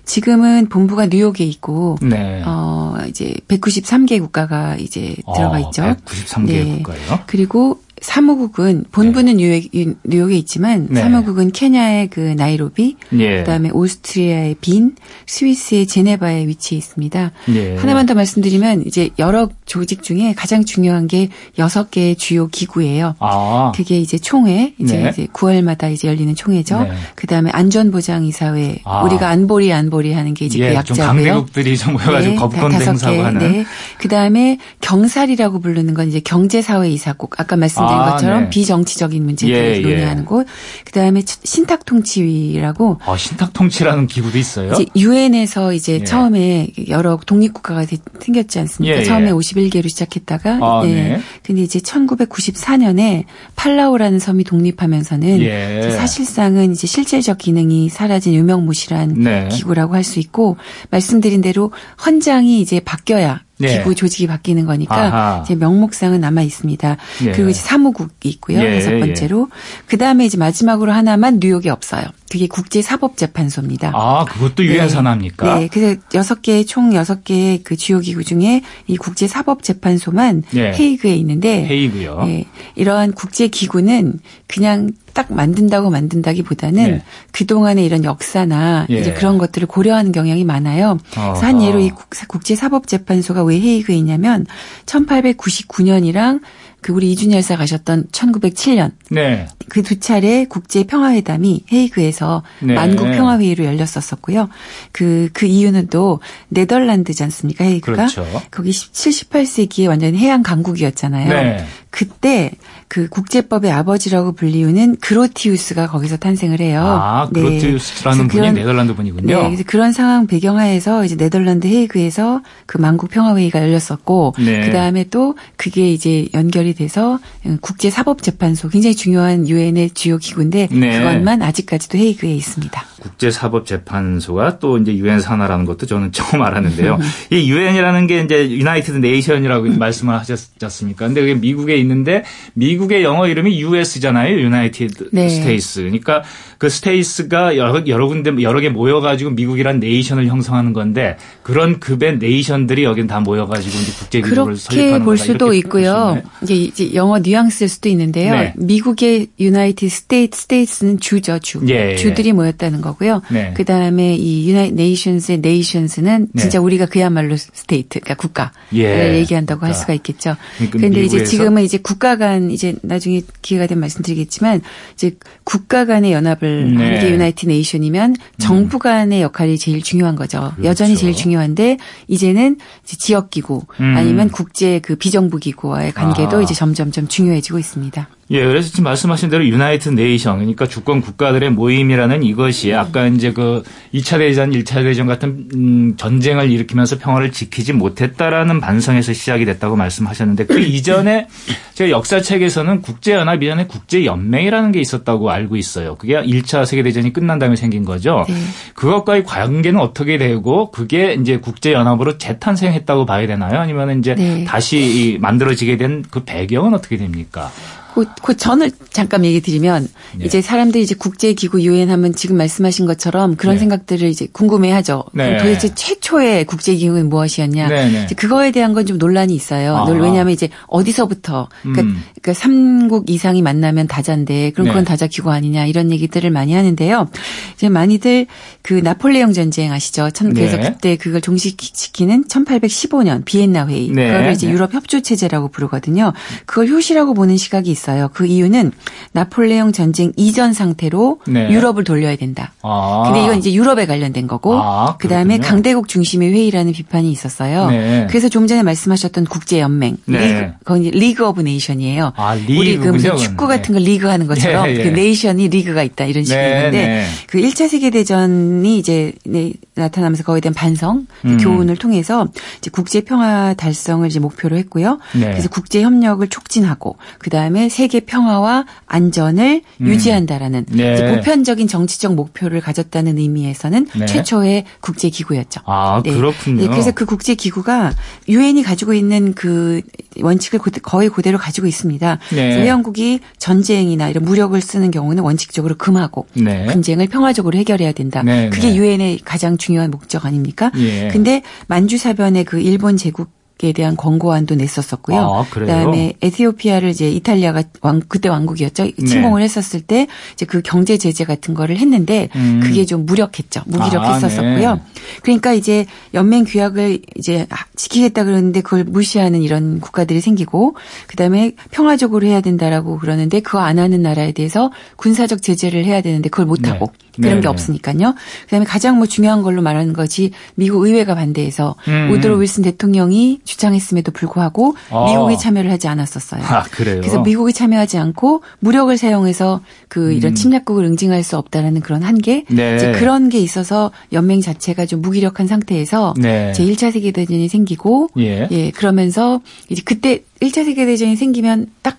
지금은 0.06 0.70
본부가 0.70 1.08
뉴욕에 1.08 1.44
있고 1.44 1.98
네. 2.02 2.42
어 2.46 2.96
이제 3.10 3.36
193개 3.50 4.22
국가가 4.22 4.76
이제 4.78 5.16
들어가 5.36 5.60
있죠. 5.60 5.82
193개 6.06 6.48
네. 6.48 6.78
국가요. 6.78 7.20
그리고 7.26 7.82
사무국은 8.02 8.86
본부는 8.92 9.38
뉴욕, 9.38 9.64
뉴욕에 10.04 10.36
있지만 10.38 10.88
네. 10.90 11.02
사무국은 11.02 11.52
케냐의 11.52 12.10
그 12.10 12.20
나이로비, 12.20 12.98
예. 13.20 13.38
그다음에 13.38 13.70
오스트리아의 13.70 14.58
빈, 14.60 14.96
스위스의 15.26 15.88
제네바에 15.88 16.48
위치해 16.48 16.78
있습니다. 16.78 17.32
예. 17.56 17.76
하나만 17.78 18.06
더 18.06 18.14
말씀드리면 18.14 18.86
이제 18.86 19.10
여러 19.18 19.50
조직 19.66 20.04
중에 20.04 20.34
가장 20.36 20.64
중요한 20.64 21.08
게 21.08 21.30
여섯 21.58 21.90
개의 21.92 22.16
주요 22.16 22.48
기구예요. 22.48 23.16
아. 23.20 23.72
그게 23.76 24.00
이제 24.00 24.18
총회, 24.18 24.74
이제, 24.80 24.98
네. 24.98 25.10
이제 25.10 25.28
9월마다 25.34 25.92
이제 25.92 26.08
열리는 26.08 26.34
총회죠. 26.36 26.84
네. 26.84 26.92
그 27.16 27.26
다음에 27.28 27.50
안전보장이사회, 27.52 28.80
아. 28.84 29.02
우리가 29.04 29.30
안보리 29.30 29.74
안보리 29.74 30.14
하는 30.14 30.34
게 30.34 30.46
이제 30.46 30.60
그 30.60 30.66
예, 30.66 30.70
좀 30.70 30.76
약자고요. 30.98 31.06
강대국들이 31.06 31.78
좀 31.78 31.94
모여가지고 31.94 32.36
거부권 32.36 32.72
다- 32.72 32.78
다섯 32.80 32.92
행사하고 32.92 33.18
개. 33.18 33.24
하는. 33.24 33.40
네. 33.52 33.66
그 33.98 34.08
다음에 34.08 34.60
경살이라고 34.82 35.60
부르는 35.60 35.94
건 35.94 36.08
이제 36.10 36.20
경제사회이사국. 36.20 37.40
아까 37.40 37.56
말씀드린 37.56 38.00
아, 38.00 38.12
것처럼 38.12 38.44
네. 38.44 38.50
비정치적인 38.50 39.24
문제들을 39.26 39.78
예, 39.78 39.80
논의하는 39.80 40.26
곳. 40.26 40.46
그 40.86 40.92
다음에 40.92 41.24
신탁통치위라고 41.44 43.00
아, 43.06 43.18
신탁통치라는 43.18 44.08
기구도 44.08 44.38
있어요. 44.38 44.74
이제 44.74 44.86
유엔에서 44.96 45.74
이제 45.74 45.94
예. 46.02 46.04
처음에 46.04 46.68
여러 46.90 47.18
독립국가가 47.26 47.86
되- 47.86 47.98
생겼지 48.20 48.60
않습니까? 48.60 48.96
예, 48.96 49.00
예. 49.00 49.04
처음에 49.04 49.32
51개로 49.56 49.90
시작했다가 49.90 50.60
아, 50.62 50.82
예. 50.86 50.94
네. 50.94 51.22
근데 51.44 51.62
이제 51.62 51.80
1994년에 51.80 53.26
팔라우라는 53.56 54.20
섬이 54.20 54.44
독립하면서는 54.46 55.42
예. 55.42 55.90
사실상은 55.92 56.72
이제 56.72 56.88
실질적 56.88 57.38
기능이 57.38 57.90
사라진 57.90 58.34
유명무실한 58.34 59.14
네. 59.16 59.50
기구라고 59.52 59.94
할 59.96 60.06
수 60.06 60.20
있고 60.20 60.56
말씀드린 60.92 61.42
대로 61.42 61.72
헌장이 62.06 62.62
이제 62.62 62.80
바뀌어야 62.80 63.42
네. 63.58 63.78
기구 63.78 63.96
조직이 63.96 64.28
바뀌는 64.28 64.66
거니까 64.66 64.96
아하. 64.96 65.42
이제 65.44 65.56
명목상은 65.56 66.20
남아 66.22 66.42
있습니다. 66.42 66.98
예. 67.26 67.32
그리고 67.32 67.50
이제 67.50 67.60
사무국이 67.60 68.30
있고요. 68.30 68.60
예. 68.60 68.76
다섯 68.76 69.00
번째로 69.00 69.50
그 69.88 69.98
다음에 69.98 70.26
이제 70.26 70.38
마지막으로 70.38 70.92
하나만 70.92 71.40
뉴욕에 71.42 71.70
없어요. 71.70 72.04
그게 72.30 72.48
국제사법재판소입니다. 72.48 73.92
아, 73.94 74.26
그것도 74.26 74.66
유엔 74.66 74.90
산하입니까? 74.90 75.56
네. 75.56 75.60
네. 75.62 75.70
그래서 75.72 76.00
여섯 76.14 76.42
개, 76.42 76.64
총 76.66 76.94
여섯 76.96 77.24
개의 77.24 77.64
그 77.64 77.78
주요 77.78 78.00
기구 78.00 78.24
중에 78.24 78.62
이 78.88 78.98
국제사법재판소만 78.98 80.44
네. 80.52 80.74
헤이그에 80.78 81.16
있는데. 81.16 81.66
헤이그요? 81.66 82.24
네. 82.26 82.46
이러한 82.76 83.14
국제기구는 83.14 84.20
그냥 84.48 84.90
딱 85.16 85.34
만든다고 85.34 85.90
만든다기보다는 85.90 86.84
네. 86.84 87.04
그동안의 87.32 87.86
이런 87.86 88.04
역사나 88.04 88.86
예. 88.90 89.00
이제 89.00 89.14
그런 89.14 89.38
것들을 89.38 89.66
고려하는 89.68 90.12
경향이 90.12 90.44
많아요. 90.44 91.00
그래서 91.10 91.40
한 91.42 91.64
예로 91.64 91.80
이 91.80 91.90
국제사법재판소가 92.28 93.44
왜 93.46 93.60
헤이그에 93.60 93.96
있냐면 93.96 94.46
1899년이랑 94.86 96.42
그 96.82 96.92
우리 96.92 97.12
이준희 97.14 97.34
열사 97.34 97.56
가셨던 97.56 98.10
1907년 98.12 98.92
네. 99.10 99.48
그 99.70 99.82
두 99.82 100.00
차례 100.00 100.46
국제 100.46 100.84
평화회담이 100.84 101.66
헤이그에서 101.72 102.44
네. 102.62 102.74
만국 102.74 103.06
평화회의로 103.06 103.66
열렸었었고요. 103.66 104.50
그그 104.92 105.30
그 105.34 105.46
이유는 105.46 105.88
또 105.88 106.20
네덜란드지 106.50 107.24
않습니까 107.24 107.64
헤이그가 107.64 108.08
그렇죠. 108.08 108.26
거기 108.52 108.72
17, 108.72 109.12
18세기에 109.12 109.88
완전 109.88 110.14
히 110.14 110.20
해양 110.20 110.44
강국이었잖아요. 110.44 111.30
네. 111.30 111.66
그때 111.90 112.52
그 112.88 113.10
국제법의 113.10 113.72
아버지라고 113.72 114.34
불리우는 114.34 114.98
그로티우스가 115.02 115.88
거기서 115.88 116.18
탄생을 116.18 116.60
해요. 116.60 116.82
아, 116.82 117.30
네. 117.32 117.42
그로티우스라는 117.42 118.28
분이 118.28 118.42
그런, 118.42 118.54
네덜란드 118.54 118.96
분이군요. 118.96 119.26
네, 119.36 119.44
그래서 119.48 119.64
그런 119.66 119.92
상황 119.92 120.28
배경하에서 120.28 121.04
이제 121.04 121.16
네덜란드 121.16 121.68
헤이그에서 121.68 122.42
그 122.66 122.78
만국 122.78 123.10
평화회의가 123.10 123.62
열렸었고, 123.62 124.36
네. 124.38 124.66
그 124.66 124.72
다음에 124.72 125.06
또 125.10 125.36
그게 125.58 125.92
이제 125.92 126.28
연결이 126.34 126.74
돼서 126.74 127.20
국제사법재판소 127.62 128.70
굉장히 128.70 128.96
중요한 128.96 129.48
유엔의 129.48 129.92
주요 129.92 130.18
기구인데 130.18 130.68
네. 130.72 131.00
그것만 131.00 131.42
아직까지도 131.42 131.98
헤이그에 131.98 132.34
있습니다. 132.36 132.86
국제사법재판소가 133.06 134.60
또 134.60 134.78
이제 134.78 134.96
유엔 134.96 135.20
산하라는 135.20 135.66
것도 135.66 135.86
저는 135.86 136.12
처음 136.14 136.42
알았는데요. 136.42 136.98
이 137.32 137.50
유엔이라는 137.50 138.08
게 138.08 138.22
이제 138.22 138.50
United 138.50 138.98
Nation이라고 138.98 139.68
말씀을 139.78 140.16
하셨습니까? 140.20 141.08
근데 141.08 141.22
그게 141.22 141.36
미국에 141.36 141.76
있는데 141.78 142.24
미국의 142.54 143.04
영어 143.04 143.28
이름이 143.28 143.62
US잖아요. 143.62 144.40
United 144.40 145.10
네. 145.12 145.30
States. 145.30 145.82
그러니까 145.82 146.24
그 146.58 146.70
States가 146.70 147.58
여러, 147.58 147.86
여러 147.88 148.08
군데 148.08 148.32
여러 148.42 148.60
개 148.60 148.70
모여 148.70 149.00
가지고 149.00 149.32
미국이란 149.32 149.80
nation을 149.80 150.28
형성하는 150.28 150.74
건데 150.74 151.18
그런 151.44 151.80
급의 151.80 152.18
nation들이 152.18 152.84
여긴 152.84 153.08
다 153.08 153.20
모여 153.20 153.46
가지고 153.46 153.78
이제 153.82 153.92
국제 154.00 154.22
기구를 154.22 154.56
설립하는 154.56 155.06
볼 155.06 155.18
수도 155.18 155.54
있고요. 155.54 156.22
이제, 156.44 156.56
이제 156.56 156.94
영어 156.94 157.20
뉘앙스일 157.20 157.70
수도 157.70 157.90
있는데요. 157.90 158.34
네. 158.34 158.54
미국의 158.56 159.28
United 159.40 159.94
State 159.94 160.38
State는 160.38 161.00
주죠 161.00 161.40
주. 161.40 161.62
예, 161.68 161.92
예. 161.92 161.96
주들이 161.96 162.32
모였다는 162.34 162.82
거고 162.82 162.95
요. 163.04 163.22
네. 163.30 163.54
그 163.56 163.66
다음에 163.66 164.16
이 164.16 164.50
United 164.50 164.76
Nations의 164.76 165.40
Nations는 165.40 166.28
네. 166.32 166.42
진짜 166.42 166.62
우리가 166.62 166.86
그야말로 166.86 167.36
state, 167.36 168.00
그러니까 168.00 168.16
국가를 168.16 168.52
예. 168.76 169.16
얘기한다고. 169.20 169.66
할 169.66 169.74
수가 169.74 169.94
있겠죠. 169.94 170.36
그러니까 170.58 170.78
그런데 170.78 171.04
이제 171.04 171.24
지금은 171.24 171.64
이제 171.64 171.78
국가 171.78 172.18
간 172.18 172.52
이제 172.52 172.76
나중에 172.82 173.22
기회가 173.42 173.68
되면 173.68 173.82
말씀드리겠지만 173.82 174.62
이제 174.94 175.16
국가 175.44 175.86
간의 175.86 176.12
연합을 176.12 176.76
네. 176.76 176.84
하는 176.84 177.00
게 177.00 177.12
United 177.12 177.50
Nation이면 177.50 178.16
정부 178.38 178.80
간의 178.80 179.22
역할이 179.22 179.58
제일 179.58 179.82
중요한 179.82 180.16
거죠. 180.16 180.52
그렇죠. 180.56 180.64
여전히 180.64 180.96
제일 180.96 181.14
중요한데 181.14 181.78
이제는 182.08 182.58
이제 182.84 182.98
지역 182.98 183.30
기구 183.30 183.64
음. 183.80 183.94
아니면 183.98 184.30
국제 184.30 184.80
그 184.80 184.96
비정부 184.96 185.38
기구와의 185.38 185.94
관계도 185.94 186.38
아. 186.38 186.42
이제 186.42 186.54
점점점 186.54 187.08
중요해지고 187.08 187.60
있습니다. 187.60 188.08
예, 188.32 188.44
그래서 188.44 188.70
지금 188.70 188.86
말씀하신 188.86 189.30
대로 189.30 189.46
United 189.46 189.90
Nation, 189.90 190.38
그러니까 190.38 190.68
주권 190.68 191.02
국가들의 191.02 191.52
모임이라는 191.52 192.24
이것이 192.24 192.74
아까 192.74 193.06
이제 193.06 193.32
그 193.32 193.62
2차 193.94 194.18
대전, 194.18 194.50
1차 194.52 194.82
대전 194.84 195.06
같은 195.06 195.48
음, 195.54 195.94
전쟁을 195.96 196.50
일으키면서 196.50 196.98
평화를 196.98 197.32
지키지 197.32 197.74
못했다라는 197.74 198.62
반성에서 198.62 199.14
시작이 199.14 199.46
됐다고 199.46 199.76
말씀하셨는데 199.76 200.48
그 200.48 200.58
이전에 200.66 201.28
제가 201.76 201.92
역사책에서는 201.92 202.82
국제연합 202.82 203.44
이전에 203.44 203.68
국제연맹이라는 203.68 204.72
게 204.72 204.80
있었다고 204.80 205.30
알고 205.30 205.56
있어요. 205.56 205.96
그게 205.96 206.16
1차 206.16 206.66
세계대전이 206.66 207.14
끝난 207.14 207.38
다음에 207.38 207.56
생긴 207.56 207.86
거죠. 207.86 208.26
네. 208.28 208.36
그것과의 208.74 209.24
관계는 209.24 209.80
어떻게 209.80 210.18
되고 210.18 210.72
그게 210.72 211.14
이제 211.14 211.38
국제연합으로 211.38 212.18
재탄생했다고 212.18 213.06
봐야 213.06 213.28
되나요? 213.28 213.60
아니면 213.60 214.00
이제 214.00 214.16
네. 214.16 214.44
다시 214.46 215.20
만들어지게 215.22 215.78
된 215.78 215.96
그 216.10 216.24
배경은 216.24 216.74
어떻게 216.74 216.98
됩니까? 216.98 217.52
그, 217.96 218.06
그 218.22 218.38
전을 218.38 218.72
잠깐 218.92 219.26
얘기 219.26 219.42
드리면 219.42 219.88
네. 220.18 220.26
이제 220.26 220.42
사람들이 220.42 220.84
이제 220.84 220.96
국제기구 220.96 221.62
유엔 221.64 221.90
하면 221.90 222.14
지금 222.14 222.38
말씀하신 222.38 222.86
것처럼 222.86 223.36
그런 223.36 223.56
네. 223.56 223.60
생각들을 223.60 224.08
이제 224.08 224.28
궁금해하죠. 224.32 225.06
네. 225.14 225.38
도대체 225.38 225.74
최초의 225.74 226.46
국제기구는 226.46 227.10
무엇이었냐. 227.10 227.68
네, 227.68 227.90
네. 227.90 228.08
그거에 228.16 228.52
대한 228.52 228.74
건 228.74 228.86
좀 228.86 228.98
논란이 228.98 229.34
있어요. 229.34 229.76
아. 229.76 229.86
왜냐하면 229.90 230.34
이제 230.34 230.50
어디서부터 230.68 231.50
그러니까, 231.62 231.82
음. 231.82 232.04
그러니까 232.22 232.44
3국 232.44 233.10
이상이 233.10 233.42
만나면 233.42 233.88
다자인데 233.88 234.52
그럼 234.52 234.68
그건 234.68 234.84
네. 234.84 234.90
다자 234.90 235.08
기구 235.08 235.32
아니냐 235.32 235.66
이런 235.66 235.92
얘기들을 235.92 236.30
많이 236.30 236.54
하는데요. 236.54 237.10
이제 237.56 237.70
많이들 237.70 238.28
그 238.62 238.74
나폴레옹 238.74 239.34
전쟁 239.34 239.72
아시죠? 239.72 240.10
그래서 240.34 240.58
그때 240.60 240.96
그걸 240.96 241.22
종식시키는 241.22 242.26
1815년 242.26 243.26
비엔나 243.26 243.68
회의. 243.68 243.88
그거를 243.88 244.32
이제 244.34 244.50
유럽 244.50 244.74
협조 244.74 245.02
체제라고 245.02 245.50
부르거든요. 245.50 246.14
그걸 246.46 246.68
효시라고 246.68 247.14
보는 247.14 247.38
시각이 247.38 247.70
있어요. 247.72 247.85
있어요. 247.86 248.10
그 248.14 248.26
이유는 248.26 248.72
나폴레옹 249.12 249.72
전쟁 249.72 250.12
이전 250.16 250.54
상태로 250.54 251.20
네. 251.28 251.50
유럽을 251.52 251.84
돌려야 251.84 252.16
된다. 252.16 252.54
아. 252.64 253.04
근데 253.06 253.24
이건 253.24 253.38
이제 253.38 253.54
유럽에 253.54 253.86
관련된 253.86 254.28
거고 254.28 254.56
아, 254.56 254.98
그다음에 254.98 255.38
강대국 255.38 255.88
중심의 255.88 256.34
회의라는 256.34 256.74
비판이 256.74 257.12
있었어요. 257.12 257.70
네. 257.70 258.08
그래서 258.10 258.30
좀 258.30 258.48
전에 258.48 258.64
말씀하셨던 258.64 259.26
국제 259.26 259.60
연맹 259.60 259.98
네. 260.06 260.54
League 260.66 260.74
League 260.74 261.28
of 261.28 261.42
Nation이에요. 261.42 262.14
아, 262.16 262.34
우리 262.34 262.78
그 262.78 262.90
무슨 262.90 263.16
축구 263.18 263.48
같은 263.48 263.74
걸 263.74 263.84
리그 263.84 264.08
하는 264.08 264.28
것처럼 264.28 264.68
예, 264.68 264.76
예. 264.76 264.84
그 264.84 264.90
네이션이 264.90 265.50
리그가 265.50 265.84
있다 265.84 266.06
이런 266.06 266.24
식이 266.24 266.36
네, 266.36 266.58
있는데 266.58 266.88
네. 266.88 267.06
그 267.28 267.40
1차 267.40 267.70
세계 267.70 267.90
대전이 267.90 268.78
이제 268.78 269.14
네, 269.26 269.54
나타나면서 269.76 270.24
거기에 270.24 270.42
대한 270.42 270.54
반성, 270.54 271.06
음. 271.26 271.38
교훈을 271.38 271.76
통해서 271.78 272.28
이제 272.58 272.70
국제 272.72 273.02
평화 273.02 273.54
달성을 273.54 274.08
이제 274.08 274.20
목표로 274.20 274.58
했고요. 274.58 275.00
네. 275.14 275.32
그래서 275.32 275.50
국제 275.50 275.82
협력을 275.82 276.26
촉진하고 276.28 276.98
그 277.20 277.30
다음에 277.30 277.70
세계 277.76 278.00
평화와 278.00 278.66
안전을 278.86 279.62
음. 279.82 279.86
유지한다라는 279.86 280.66
네. 280.70 281.14
보편적인 281.14 281.68
정치적 281.68 282.16
목표를 282.16 282.62
가졌다는 282.62 283.18
의미에서는 283.18 283.88
네. 284.00 284.06
최초의 284.06 284.64
국제 284.80 285.10
기구였죠. 285.10 285.60
아 285.66 286.02
네. 286.02 286.14
그렇군요. 286.14 286.62
네, 286.62 286.68
그래서 286.70 286.92
그 286.92 287.06
국제 287.06 287.36
기구가 287.36 287.94
유엔이 288.30 288.64
가지고 288.64 288.94
있는 288.94 289.34
그 289.34 289.82
원칙을 290.22 290.62
거의 290.84 291.10
그대로 291.10 291.38
가지고 291.38 291.68
있습니다. 291.68 292.20
네. 292.34 292.62
회원국이 292.62 293.20
전쟁이나 293.40 294.08
이런 294.08 294.24
무력을 294.24 294.60
쓰는 294.62 294.90
경우는 294.90 295.22
원칙적으로 295.22 295.76
금하고 295.76 296.28
네. 296.34 296.68
분쟁을 296.68 297.10
평화적으로 297.10 297.58
해결해야 297.58 297.92
된다. 297.92 298.24
네, 298.24 298.50
그게 298.52 298.74
유엔의 298.74 299.20
가장 299.26 299.58
중요한 299.58 299.92
목적 299.92 300.26
아닙니까? 300.26 300.72
예. 300.78 301.10
근데 301.10 301.42
만주사변의 301.68 302.46
그 302.46 302.62
일본 302.62 302.96
제국 302.96 303.32
에 303.64 303.72
대한 303.72 303.96
권고안도 303.96 304.56
냈었었고요. 304.56 305.18
아, 305.18 305.46
그다음에 305.50 306.16
에티오피아를 306.22 306.90
이제 306.90 307.10
이탈리아가 307.10 307.64
왕 307.80 308.02
그때 308.06 308.28
왕국이었죠. 308.28 308.84
네. 308.84 309.06
침공을 309.06 309.40
네. 309.40 309.46
했었을 309.46 309.80
때 309.80 310.08
이제 310.34 310.46
그 310.46 310.62
경제 310.62 310.98
제재 310.98 311.24
같은 311.24 311.54
거를 311.54 311.78
했는데 311.78 312.28
음. 312.36 312.60
그게 312.62 312.86
좀 312.86 313.06
무력했죠. 313.06 313.62
무기력했었었고요. 313.68 314.70
아, 314.70 314.76
네. 314.76 314.82
그러니까 315.24 315.54
이제 315.54 315.86
연맹 316.14 316.44
규약을 316.44 317.00
이제 317.16 317.48
지키겠다 317.78 318.26
그러는데 318.26 318.60
그걸 318.60 318.84
무시하는 318.84 319.42
이런 319.42 319.80
국가들이 319.80 320.20
생기고 320.20 320.76
그다음에 321.08 321.54
평화적으로 321.72 322.28
해야 322.28 322.42
된다라고 322.42 322.98
그러는데 323.00 323.40
그거 323.40 323.60
안 323.60 323.80
하는 323.80 324.02
나라에 324.02 324.34
대해서 324.34 324.70
군사적 324.98 325.42
제재를 325.42 325.86
해야 325.86 326.02
되는데 326.02 326.28
그걸 326.28 326.46
못 326.46 326.68
하고 326.68 326.88
네. 326.88 327.05
그런 327.22 327.36
네. 327.36 327.42
게 327.42 327.48
없으니까요. 327.48 328.16
그다음에 328.46 328.66
가장 328.66 328.98
뭐 328.98 329.06
중요한 329.08 329.42
걸로 329.42 329.62
말하는 329.62 329.94
것이 329.94 330.32
미국 330.56 330.86
의회가 330.86 331.16
반대해서 331.16 331.76
음. 331.88 332.12
우드로 332.12 332.38
윌슨 332.38 332.64
대통령이 332.64 333.40
주장했음에도 333.44 334.12
불구하고 334.12 334.76
아. 334.90 335.06
미국이 335.06 335.38
참여를 335.38 335.72
하지 335.72 335.88
않았었어요. 335.88 336.44
아, 336.44 336.64
그래요? 336.64 337.00
그래서 337.00 337.22
미국이 337.22 337.54
참여하지 337.54 337.98
않고 337.98 338.44
무력을 338.60 338.96
사용해서 338.98 339.62
그 339.88 340.14
이런 340.14 340.34
음. 340.34 340.36
침략국을 340.36 340.84
응징할 340.86 341.24
수 341.24 341.38
없다라는 341.38 341.82
그런 341.82 342.04
한계 342.04 342.46
네. 342.50 342.76
이제 342.76 342.92
그런 342.92 343.30
게 343.30 343.40
있어서 343.40 343.92
연맹 344.14 344.42
자체가 344.42 344.86
좀 344.86 345.02
무기력한 345.02 345.48
상태에서 345.48 346.14
네. 346.18 346.52
제 346.54 346.64
1차 346.66 346.92
세계 346.92 347.12
대전이 347.12 347.48
생기고 347.48 348.10
예. 348.18 348.48
예 348.52 348.72
그러면서 348.72 349.42
이제 349.70 349.82
그때 349.84 350.24
1차 350.42 350.66
세계 350.66 350.86
대전이 350.86 351.16
생기면 351.16 351.68
딱 351.82 351.98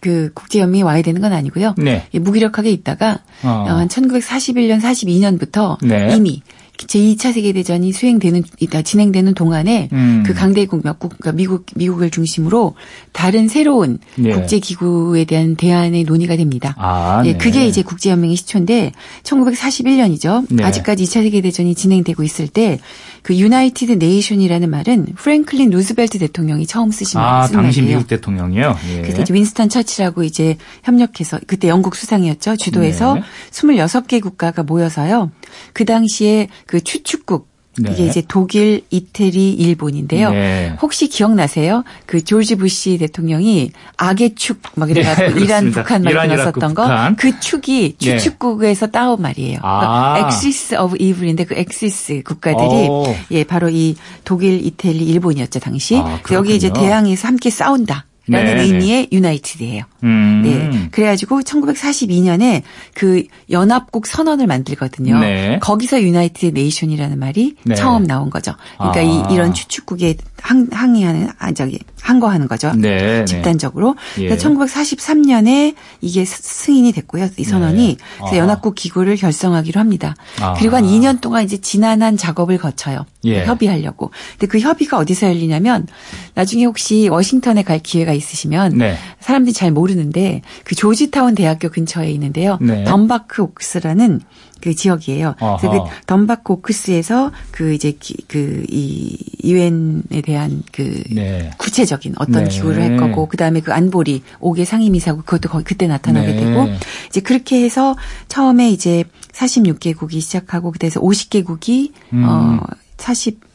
그 0.00 0.30
국제연맹이 0.34 0.82
와야 0.82 1.02
되는 1.02 1.20
건 1.20 1.32
아니고요. 1.32 1.74
네. 1.78 2.06
예, 2.12 2.18
무기력하게 2.18 2.70
있다가 2.70 3.20
어. 3.42 3.64
한 3.68 3.88
1941년, 3.88 4.80
42년부터 4.80 5.76
네. 5.82 6.14
이미 6.16 6.42
제2차 6.86 7.32
세계대전이 7.32 7.92
수행되는, 7.92 8.42
진행되는 8.84 9.34
동안에 9.34 9.88
음. 9.92 10.22
그 10.24 10.34
강대국 10.34 10.82
몇 10.82 10.98
국, 10.98 11.10
그러니까 11.18 11.32
미국, 11.32 11.66
미국을 11.74 12.10
중심으로 12.10 12.74
다른 13.12 13.48
새로운 13.48 13.98
예. 14.24 14.32
국제기구에 14.32 15.24
대한 15.24 15.56
대안의 15.56 16.04
논의가 16.04 16.36
됩니다. 16.36 16.74
아, 16.78 17.22
예, 17.26 17.32
네. 17.32 17.38
그게 17.38 17.66
이제 17.66 17.82
국제연맹의 17.82 18.36
시초인데 18.36 18.92
1941년이죠. 19.22 20.46
네. 20.48 20.64
아직까지 20.64 21.04
2차 21.04 21.22
세계대전이 21.22 21.74
진행되고 21.74 22.22
있을 22.22 22.48
때 22.48 22.78
그 23.22 23.36
United 23.36 23.92
Nation이라는 23.92 24.70
말은 24.70 25.06
프랭클린 25.16 25.70
루스벨트 25.70 26.18
대통령이 26.18 26.66
처음 26.66 26.90
쓰신 26.90 27.20
아, 27.20 27.46
쓴 27.46 27.56
당시 27.56 27.80
말이에요. 27.80 27.98
미국 27.98 28.08
대통령이요? 28.08 28.76
예. 28.90 29.02
그래서 29.02 29.22
이제 29.22 29.34
윈스턴 29.34 29.68
처칠라고 29.68 30.22
이제 30.22 30.56
협력해서 30.84 31.40
그때 31.46 31.68
영국 31.68 31.96
수상이었죠. 31.96 32.56
주도해서 32.56 33.14
네. 33.14 33.22
26개 33.50 34.20
국가가 34.20 34.62
모여서요. 34.62 35.30
그 35.72 35.84
당시에 35.84 36.48
그 36.66 36.80
추축국 36.80 37.50
네. 37.82 37.92
이게 37.92 38.06
이제 38.06 38.22
독일, 38.26 38.82
이태리, 38.90 39.52
일본인데요. 39.52 40.30
네. 40.30 40.76
혹시 40.80 41.08
기억나세요? 41.08 41.84
그 42.06 42.24
조지 42.24 42.56
부시 42.56 42.98
대통령이 42.98 43.72
악의 43.96 44.34
축 44.34 44.60
막 44.74 44.90
이래가지고 44.90 45.38
네, 45.38 45.44
이란 45.44 45.70
북한 45.70 46.02
막 46.02 46.12
나섰던 46.12 46.74
거. 46.74 46.88
그 47.16 47.38
축이 47.40 47.96
네. 47.98 48.18
추축국에서 48.18 48.86
따온 48.88 49.20
말이에요. 49.20 49.58
아. 49.62 50.14
그러니까 50.14 50.28
axis 50.28 50.74
of 50.76 50.96
evil인데 50.98 51.44
그 51.44 51.54
axis 51.54 52.22
국가들이 52.24 52.88
오. 52.88 53.14
예 53.30 53.44
바로 53.44 53.68
이 53.68 53.96
독일, 54.24 54.64
이태리, 54.64 54.98
일본이었죠 54.98 55.60
당시. 55.60 55.96
아, 55.96 56.20
여기 56.32 56.54
이제 56.56 56.72
대항에서 56.72 57.28
함께 57.28 57.50
싸운다. 57.50 58.06
라는 58.30 58.56
네, 58.56 58.62
의미의 58.62 59.08
유나이티드예요. 59.12 59.84
음. 60.04 60.42
네. 60.44 60.88
그래가지고 60.90 61.40
1942년에 61.40 62.62
그 62.94 63.24
연합국 63.50 64.06
선언을 64.06 64.46
만들거든요. 64.46 65.18
네. 65.18 65.58
거기서 65.60 66.02
유나이티드 66.02 66.58
네이션이라는 66.58 67.18
말이 67.18 67.56
네. 67.64 67.74
처음 67.74 68.06
나온 68.06 68.30
거죠. 68.30 68.54
그러니까 68.78 69.00
아. 69.00 69.30
이, 69.30 69.34
이런 69.34 69.52
추축국에 69.52 70.14
항, 70.42 70.66
항의하는 70.70 71.28
아 71.38 71.52
저기 71.52 71.78
항거하는 72.00 72.48
거죠. 72.48 72.72
네, 72.74 73.20
네. 73.20 73.24
집단적으로. 73.24 73.96
예. 74.18 74.28
그래서 74.28 74.48
1943년에 74.48 75.74
이게 76.00 76.24
승인이 76.24 76.92
됐고요. 76.92 77.28
이 77.36 77.44
선언이 77.44 77.86
네. 77.86 77.96
그래서 78.18 78.36
연합국 78.36 78.74
기구를 78.74 79.16
결성하기로 79.16 79.78
합니다. 79.78 80.14
아. 80.40 80.54
그리고 80.54 80.76
한 80.76 80.84
2년 80.84 81.20
동안 81.20 81.44
이제 81.44 81.58
지난한 81.58 82.16
작업을 82.16 82.58
거쳐요. 82.58 83.04
예. 83.24 83.44
협의하려고. 83.44 84.10
근데 84.32 84.46
그 84.46 84.58
협의가 84.58 84.98
어디서 84.98 85.26
열리냐면 85.28 85.86
나중에 86.34 86.64
혹시 86.64 87.08
워싱턴에 87.08 87.62
갈 87.62 87.78
기회가 87.78 88.12
있으시면 88.12 88.78
네. 88.78 88.96
사람들이 89.20 89.52
잘 89.52 89.70
모르는데 89.70 90.42
그 90.64 90.74
조지타운 90.74 91.34
대학교 91.34 91.68
근처에 91.68 92.10
있는데요. 92.12 92.58
네. 92.60 92.84
덤바크 92.84 93.42
옥스라는 93.42 94.20
그 94.60 94.74
지역이에요. 94.74 95.34
그래서 95.38 95.84
그 95.84 95.90
덤바크 96.06 96.52
오크스에서 96.52 97.32
그 97.50 97.72
이제 97.72 97.96
그이 98.28 99.16
유엔에 99.44 100.20
대한 100.22 100.62
그 100.72 101.02
네. 101.10 101.50
구체적인 101.58 102.14
어떤 102.18 102.44
네. 102.44 102.50
기구를 102.50 102.82
할 102.82 102.96
거고 102.96 103.26
그다음에 103.26 103.60
그 103.60 103.72
안보리 103.72 104.22
5개 104.40 104.64
상임이사고 104.64 105.22
그것도 105.22 105.48
거기 105.48 105.64
그때 105.64 105.86
나타나게 105.86 106.32
네. 106.32 106.44
되고 106.44 106.68
이제 107.08 107.20
그렇게 107.20 107.62
해서 107.62 107.96
처음에 108.28 108.70
이제 108.70 109.04
46개국이 109.32 110.20
시작하고 110.20 110.72
그때서 110.72 111.00
50개국이 111.00 111.92
음. 112.12 112.24
어 112.24 112.60
40. 112.98 113.50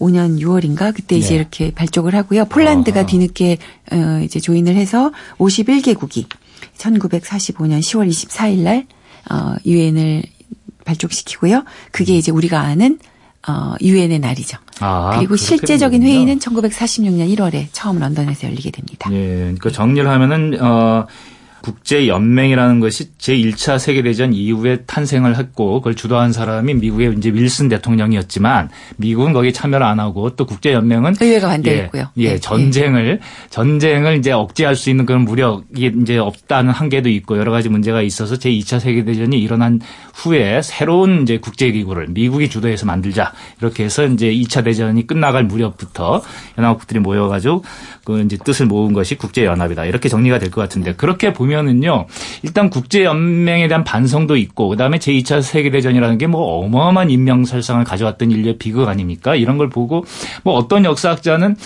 5년 0.00 0.40
6월인가 0.40 0.92
그때 0.94 1.16
이제 1.16 1.30
네. 1.30 1.34
이렇게 1.36 1.70
발족을 1.72 2.14
하고요. 2.14 2.46
폴란드가 2.46 3.00
아하. 3.00 3.06
뒤늦게 3.06 3.58
어 3.92 4.20
이제 4.24 4.40
조인을 4.40 4.74
해서 4.74 5.12
51개국이 5.38 6.26
1945년 6.76 7.78
10월 7.78 8.08
24일 8.08 8.58
날 8.62 8.86
어, 9.30 9.54
유엔을 9.64 10.22
발족시키고요. 10.84 11.64
그게 11.90 12.16
이제 12.16 12.30
우리가 12.30 12.60
아는 12.60 12.98
어, 13.46 13.74
유엔의 13.80 14.20
날이죠. 14.20 14.58
아, 14.80 15.12
그리고 15.16 15.36
실제적인 15.36 16.02
회의는 16.02 16.38
1946년 16.38 17.34
1월에 17.36 17.66
처음 17.72 17.98
런던에서 17.98 18.48
열리게 18.48 18.70
됩니다. 18.70 19.10
예, 19.12 19.36
그러니까 19.36 19.70
정리를 19.70 20.08
하면은 20.08 20.58
어 20.62 21.06
국제연맹이라는 21.64 22.80
것이 22.80 23.10
제1차 23.16 23.78
세계대전 23.78 24.34
이후에 24.34 24.82
탄생을 24.86 25.38
했고 25.38 25.80
그걸 25.80 25.94
주도한 25.94 26.32
사람이 26.32 26.74
미국의 26.74 27.14
이제 27.16 27.30
윌슨 27.30 27.70
대통령이었지만 27.70 28.68
미국은 28.98 29.32
거기에 29.32 29.52
참여를 29.52 29.86
안 29.86 29.98
하고 29.98 30.28
또 30.36 30.44
국제연맹은 30.44 31.14
의회가 31.18 31.48
반대했고요. 31.48 32.10
예, 32.18 32.22
예 32.22 32.28
네. 32.32 32.38
전쟁을 32.38 33.20
전쟁을 33.48 34.18
이제 34.18 34.32
억제할 34.32 34.76
수 34.76 34.90
있는 34.90 35.06
그런 35.06 35.22
무력이 35.22 35.92
이제 36.02 36.18
없다는 36.18 36.70
한계도 36.70 37.08
있고 37.08 37.38
여러 37.38 37.50
가지 37.50 37.70
문제가 37.70 38.02
있어서 38.02 38.34
제2차 38.34 38.78
세계대전이 38.80 39.40
일어난 39.40 39.80
후에 40.14 40.62
새로운 40.62 41.22
이제 41.22 41.38
국제기구를 41.38 42.08
미국이 42.10 42.48
주도해서 42.48 42.86
만들자 42.86 43.32
이렇게 43.60 43.84
해서 43.84 44.04
이제 44.06 44.30
2차 44.30 44.64
대전이 44.64 45.06
끝나갈 45.06 45.44
무렵부터 45.44 46.22
연합국들이 46.58 47.00
모여가지고 47.00 47.64
그 48.04 48.20
이제 48.20 48.36
뜻을 48.36 48.66
모은 48.66 48.92
것이 48.92 49.16
국제연합이다 49.16 49.86
이렇게 49.86 50.08
정리가 50.08 50.38
될 50.38 50.50
것 50.50 50.60
같은데 50.60 50.94
그렇게 50.94 51.32
보면 51.32 51.54
보면은요. 51.64 52.06
일단 52.42 52.70
국제연맹에 52.70 53.68
대한 53.68 53.84
반성도 53.84 54.36
있고 54.36 54.68
그다음에 54.68 54.98
제2차 54.98 55.42
세계대전이라는 55.42 56.18
게 56.18 56.24
뭐 56.24 56.64
어마어마한 56.64 57.10
인명살상을 57.10 57.84
가져왔던 57.84 58.30
인류의 58.30 58.56
비극 58.56 58.88
아닙니까? 58.88 59.36
이런 59.36 59.58
걸 59.58 59.68
보고 59.68 60.06
뭐 60.42 60.54
어떤 60.54 60.86
역사학자는 60.86 61.56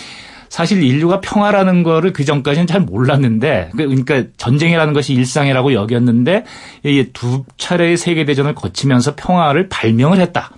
사실 0.49 0.83
인류가 0.83 1.21
평화라는 1.21 1.83
거를 1.83 2.13
그 2.13 2.25
전까지는 2.25 2.67
잘 2.67 2.81
몰랐는데 2.81 3.71
그 3.77 3.87
그러니까 3.87 4.25
전쟁이라는 4.37 4.95
것이 4.95 5.15
일상이라고 5.15 5.73
여겼는데 5.73 6.45
두 7.13 7.45
차례의 7.57 7.97
세계 7.97 8.25
대전을 8.25 8.55
거치면서 8.55 9.15
평화를 9.17 9.69
발명을 9.69 10.21
했다. 10.21 10.51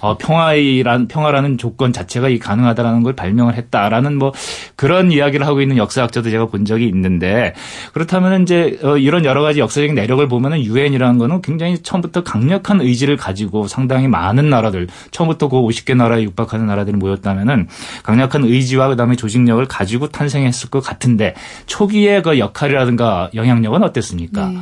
어, 0.00 0.16
평화란 0.18 1.08
평화라는 1.08 1.58
조건 1.58 1.92
자체가 1.92 2.28
이 2.28 2.38
가능하다라는 2.38 3.02
걸 3.02 3.14
발명을 3.14 3.54
했다라는 3.54 4.16
뭐 4.16 4.32
그런 4.76 5.12
이야기를 5.12 5.46
하고 5.46 5.60
있는 5.60 5.76
역사학자도 5.76 6.30
제가 6.30 6.46
본 6.46 6.64
적이 6.64 6.86
있는데 6.88 7.54
그렇다면 7.92 8.42
이제 8.42 8.78
어, 8.82 8.96
이런 8.96 9.24
여러 9.24 9.42
가지 9.42 9.60
역사적인 9.60 9.94
내력을 9.94 10.26
보면은 10.28 10.62
유엔이라는 10.62 11.18
거는 11.18 11.42
굉장히 11.42 11.78
처음부터 11.78 12.22
강력한 12.24 12.80
의지를 12.80 13.16
가지고 13.16 13.66
상당히 13.66 14.08
많은 14.08 14.50
나라들 14.50 14.88
처음부터 15.10 15.48
그 15.48 15.56
50개 15.56 15.96
나라에 15.96 16.22
육박하는 16.22 16.66
나라들이 16.66 16.96
모였다면은 16.96 17.68
강력한 18.02 18.44
의지와 18.44 18.88
그다음에 18.88 19.16
조직력을 19.16 19.64
가지고 19.66 20.08
탄생했을 20.08 20.70
것 20.70 20.80
같은데 20.80 21.34
초기의 21.66 22.22
그 22.22 22.38
역할이라든가 22.38 23.30
영향력은 23.34 23.82
어땠습니까? 23.82 24.48
네. 24.48 24.58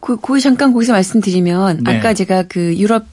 그, 0.00 0.16
그 0.16 0.40
잠깐 0.40 0.72
거기서 0.72 0.92
말씀드리면 0.92 1.84
네. 1.84 1.96
아까 1.96 2.12
제가 2.12 2.44
그 2.48 2.76
유럽 2.76 3.04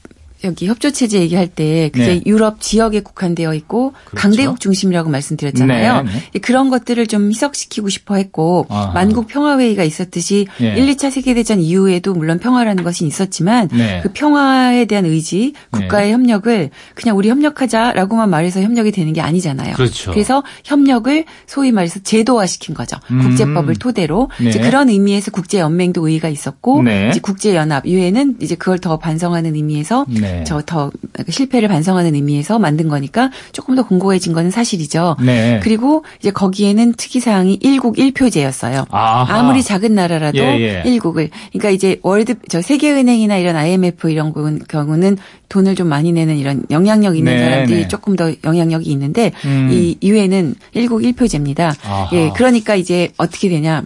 여기 0.44 0.66
협조 0.66 0.90
체제 0.90 1.20
얘기할 1.20 1.48
때 1.48 1.90
그게 1.92 2.06
네. 2.06 2.22
유럽 2.26 2.60
지역에 2.60 3.00
국한되어 3.00 3.54
있고 3.54 3.92
그렇죠. 4.04 4.16
강대국 4.16 4.60
중심이라고 4.60 5.10
말씀드렸잖아요. 5.10 6.02
네, 6.02 6.10
네. 6.32 6.38
그런 6.40 6.70
것들을 6.70 7.06
좀 7.06 7.30
희석시키고 7.30 7.88
싶어 7.88 8.16
했고 8.16 8.66
아하. 8.68 8.92
만국 8.92 9.26
평화 9.26 9.58
회의가 9.58 9.84
있었듯이 9.84 10.46
네. 10.58 10.76
1, 10.76 10.94
2차 10.94 11.10
세계 11.10 11.34
대전 11.34 11.60
이후에도 11.60 12.14
물론 12.14 12.38
평화라는 12.38 12.84
것이 12.84 13.06
있었지만 13.06 13.68
네. 13.68 14.00
그 14.02 14.12
평화에 14.12 14.86
대한 14.86 15.04
의지, 15.04 15.52
국가의 15.70 16.08
네. 16.08 16.12
협력을 16.12 16.70
그냥 16.94 17.16
우리 17.16 17.28
협력하자라고만 17.28 18.30
말해서 18.30 18.60
협력이 18.60 18.92
되는 18.92 19.12
게 19.12 19.20
아니잖아요. 19.20 19.74
그렇죠. 19.74 20.12
그래서 20.12 20.42
협력을 20.64 21.24
소위 21.46 21.72
말해서 21.72 22.00
제도화시킨 22.02 22.74
거죠. 22.74 22.96
음. 23.10 23.22
국제법을 23.22 23.76
토대로 23.76 24.30
이제 24.40 24.58
그런 24.58 24.88
의미에서 24.88 25.30
국제 25.30 25.58
연맹도 25.58 26.06
의의가 26.06 26.28
있었고 26.28 26.82
이제 27.10 27.20
국제 27.20 27.54
연합 27.54 27.86
유엔은 27.86 28.36
이제 28.40 28.54
그걸 28.54 28.78
더 28.78 28.98
반성하는 28.98 29.54
의미에서 29.54 30.06
네. 30.38 30.44
저더 30.44 30.90
실패를 31.28 31.68
반성하는 31.68 32.14
의미에서 32.14 32.58
만든 32.58 32.88
거니까 32.88 33.30
조금 33.52 33.74
더 33.74 33.86
공고해진 33.86 34.32
거는 34.32 34.50
사실이죠. 34.50 35.16
네. 35.20 35.60
그리고 35.62 36.04
이제 36.20 36.30
거기에는 36.30 36.94
특이사항이 36.94 37.58
일국 37.60 37.96
1표제였어요. 37.96 38.86
아하. 38.90 39.38
아무리 39.38 39.62
작은 39.62 39.94
나라라도 39.94 40.38
예, 40.38 40.60
예. 40.60 40.82
일국을 40.84 41.30
그러니까 41.52 41.70
이제 41.70 41.98
월드 42.02 42.34
저 42.48 42.62
세계은행이나 42.62 43.36
이런 43.36 43.56
IMF 43.56 44.10
이런 44.10 44.32
경우는 44.68 45.18
돈을 45.48 45.74
좀 45.74 45.88
많이 45.88 46.12
내는 46.12 46.38
이런 46.38 46.62
영향력 46.70 47.16
있는 47.16 47.34
네, 47.34 47.44
사람들이 47.44 47.80
네. 47.82 47.88
조금 47.88 48.16
더 48.16 48.32
영향력이 48.44 48.90
있는데 48.90 49.32
음. 49.44 49.68
이 49.72 49.98
유엔은 50.02 50.54
일국 50.74 51.02
1표제입니다. 51.02 51.74
예, 52.12 52.30
그러니까 52.34 52.76
이제 52.76 53.10
어떻게 53.16 53.48
되냐? 53.48 53.84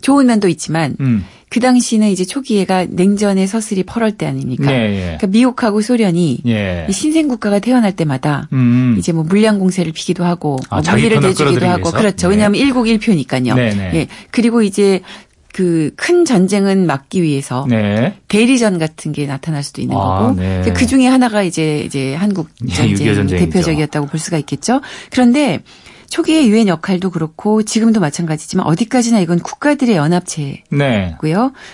좋은 0.00 0.26
면도 0.26 0.48
있지만 0.48 0.96
음. 1.00 1.24
그 1.50 1.58
당시는 1.58 2.08
이제 2.10 2.24
초기에가 2.24 2.86
냉전의 2.88 3.48
서슬이 3.48 3.82
8월 3.82 4.16
때 4.16 4.24
아닙니까? 4.26 4.72
예, 4.72 4.94
예. 4.94 5.00
그러니까 5.00 5.26
미국하고 5.26 5.80
소련이 5.80 6.42
예. 6.46 6.86
신생 6.90 7.26
국가가 7.26 7.58
태어날 7.58 7.90
때마다 7.90 8.48
음. 8.52 8.94
이제 8.98 9.10
뭐 9.10 9.24
물량 9.24 9.58
공세를 9.58 9.92
피기도 9.92 10.24
하고 10.24 10.60
아, 10.70 10.80
뭐 10.80 10.94
무기를 10.94 11.20
내주기도 11.20 11.66
하고? 11.66 11.90
그렇죠. 11.90 12.28
네. 12.28 12.34
왜냐하면 12.34 12.60
일국 12.60 12.88
일표니까요. 12.88 13.54
네, 13.54 13.74
네. 13.74 13.90
예. 13.94 14.06
그리고 14.30 14.62
이제 14.62 15.00
그큰 15.52 16.24
전쟁은 16.24 16.86
막기 16.86 17.20
위해서 17.20 17.66
네. 17.68 18.14
대리전 18.28 18.78
같은 18.78 19.10
게 19.10 19.26
나타날 19.26 19.64
수도 19.64 19.82
있는 19.82 19.96
아, 19.96 20.20
거고 20.20 20.40
네. 20.40 20.72
그 20.72 20.86
중에 20.86 21.08
하나가 21.08 21.42
이제 21.42 21.80
이제 21.80 22.14
한국 22.14 22.48
예, 22.68 22.72
전쟁 22.72 23.26
대표적이었다고 23.26 24.06
볼 24.06 24.20
수가 24.20 24.38
있겠죠. 24.38 24.80
그런데 25.10 25.60
초기의 26.10 26.50
유엔 26.50 26.66
역할도 26.68 27.10
그렇고 27.10 27.62
지금도 27.62 28.00
마찬가지지만 28.00 28.66
어디까지나 28.66 29.20
이건 29.20 29.38
국가들의 29.38 29.94
연합체고요. 29.96 30.62
네. 30.72 31.16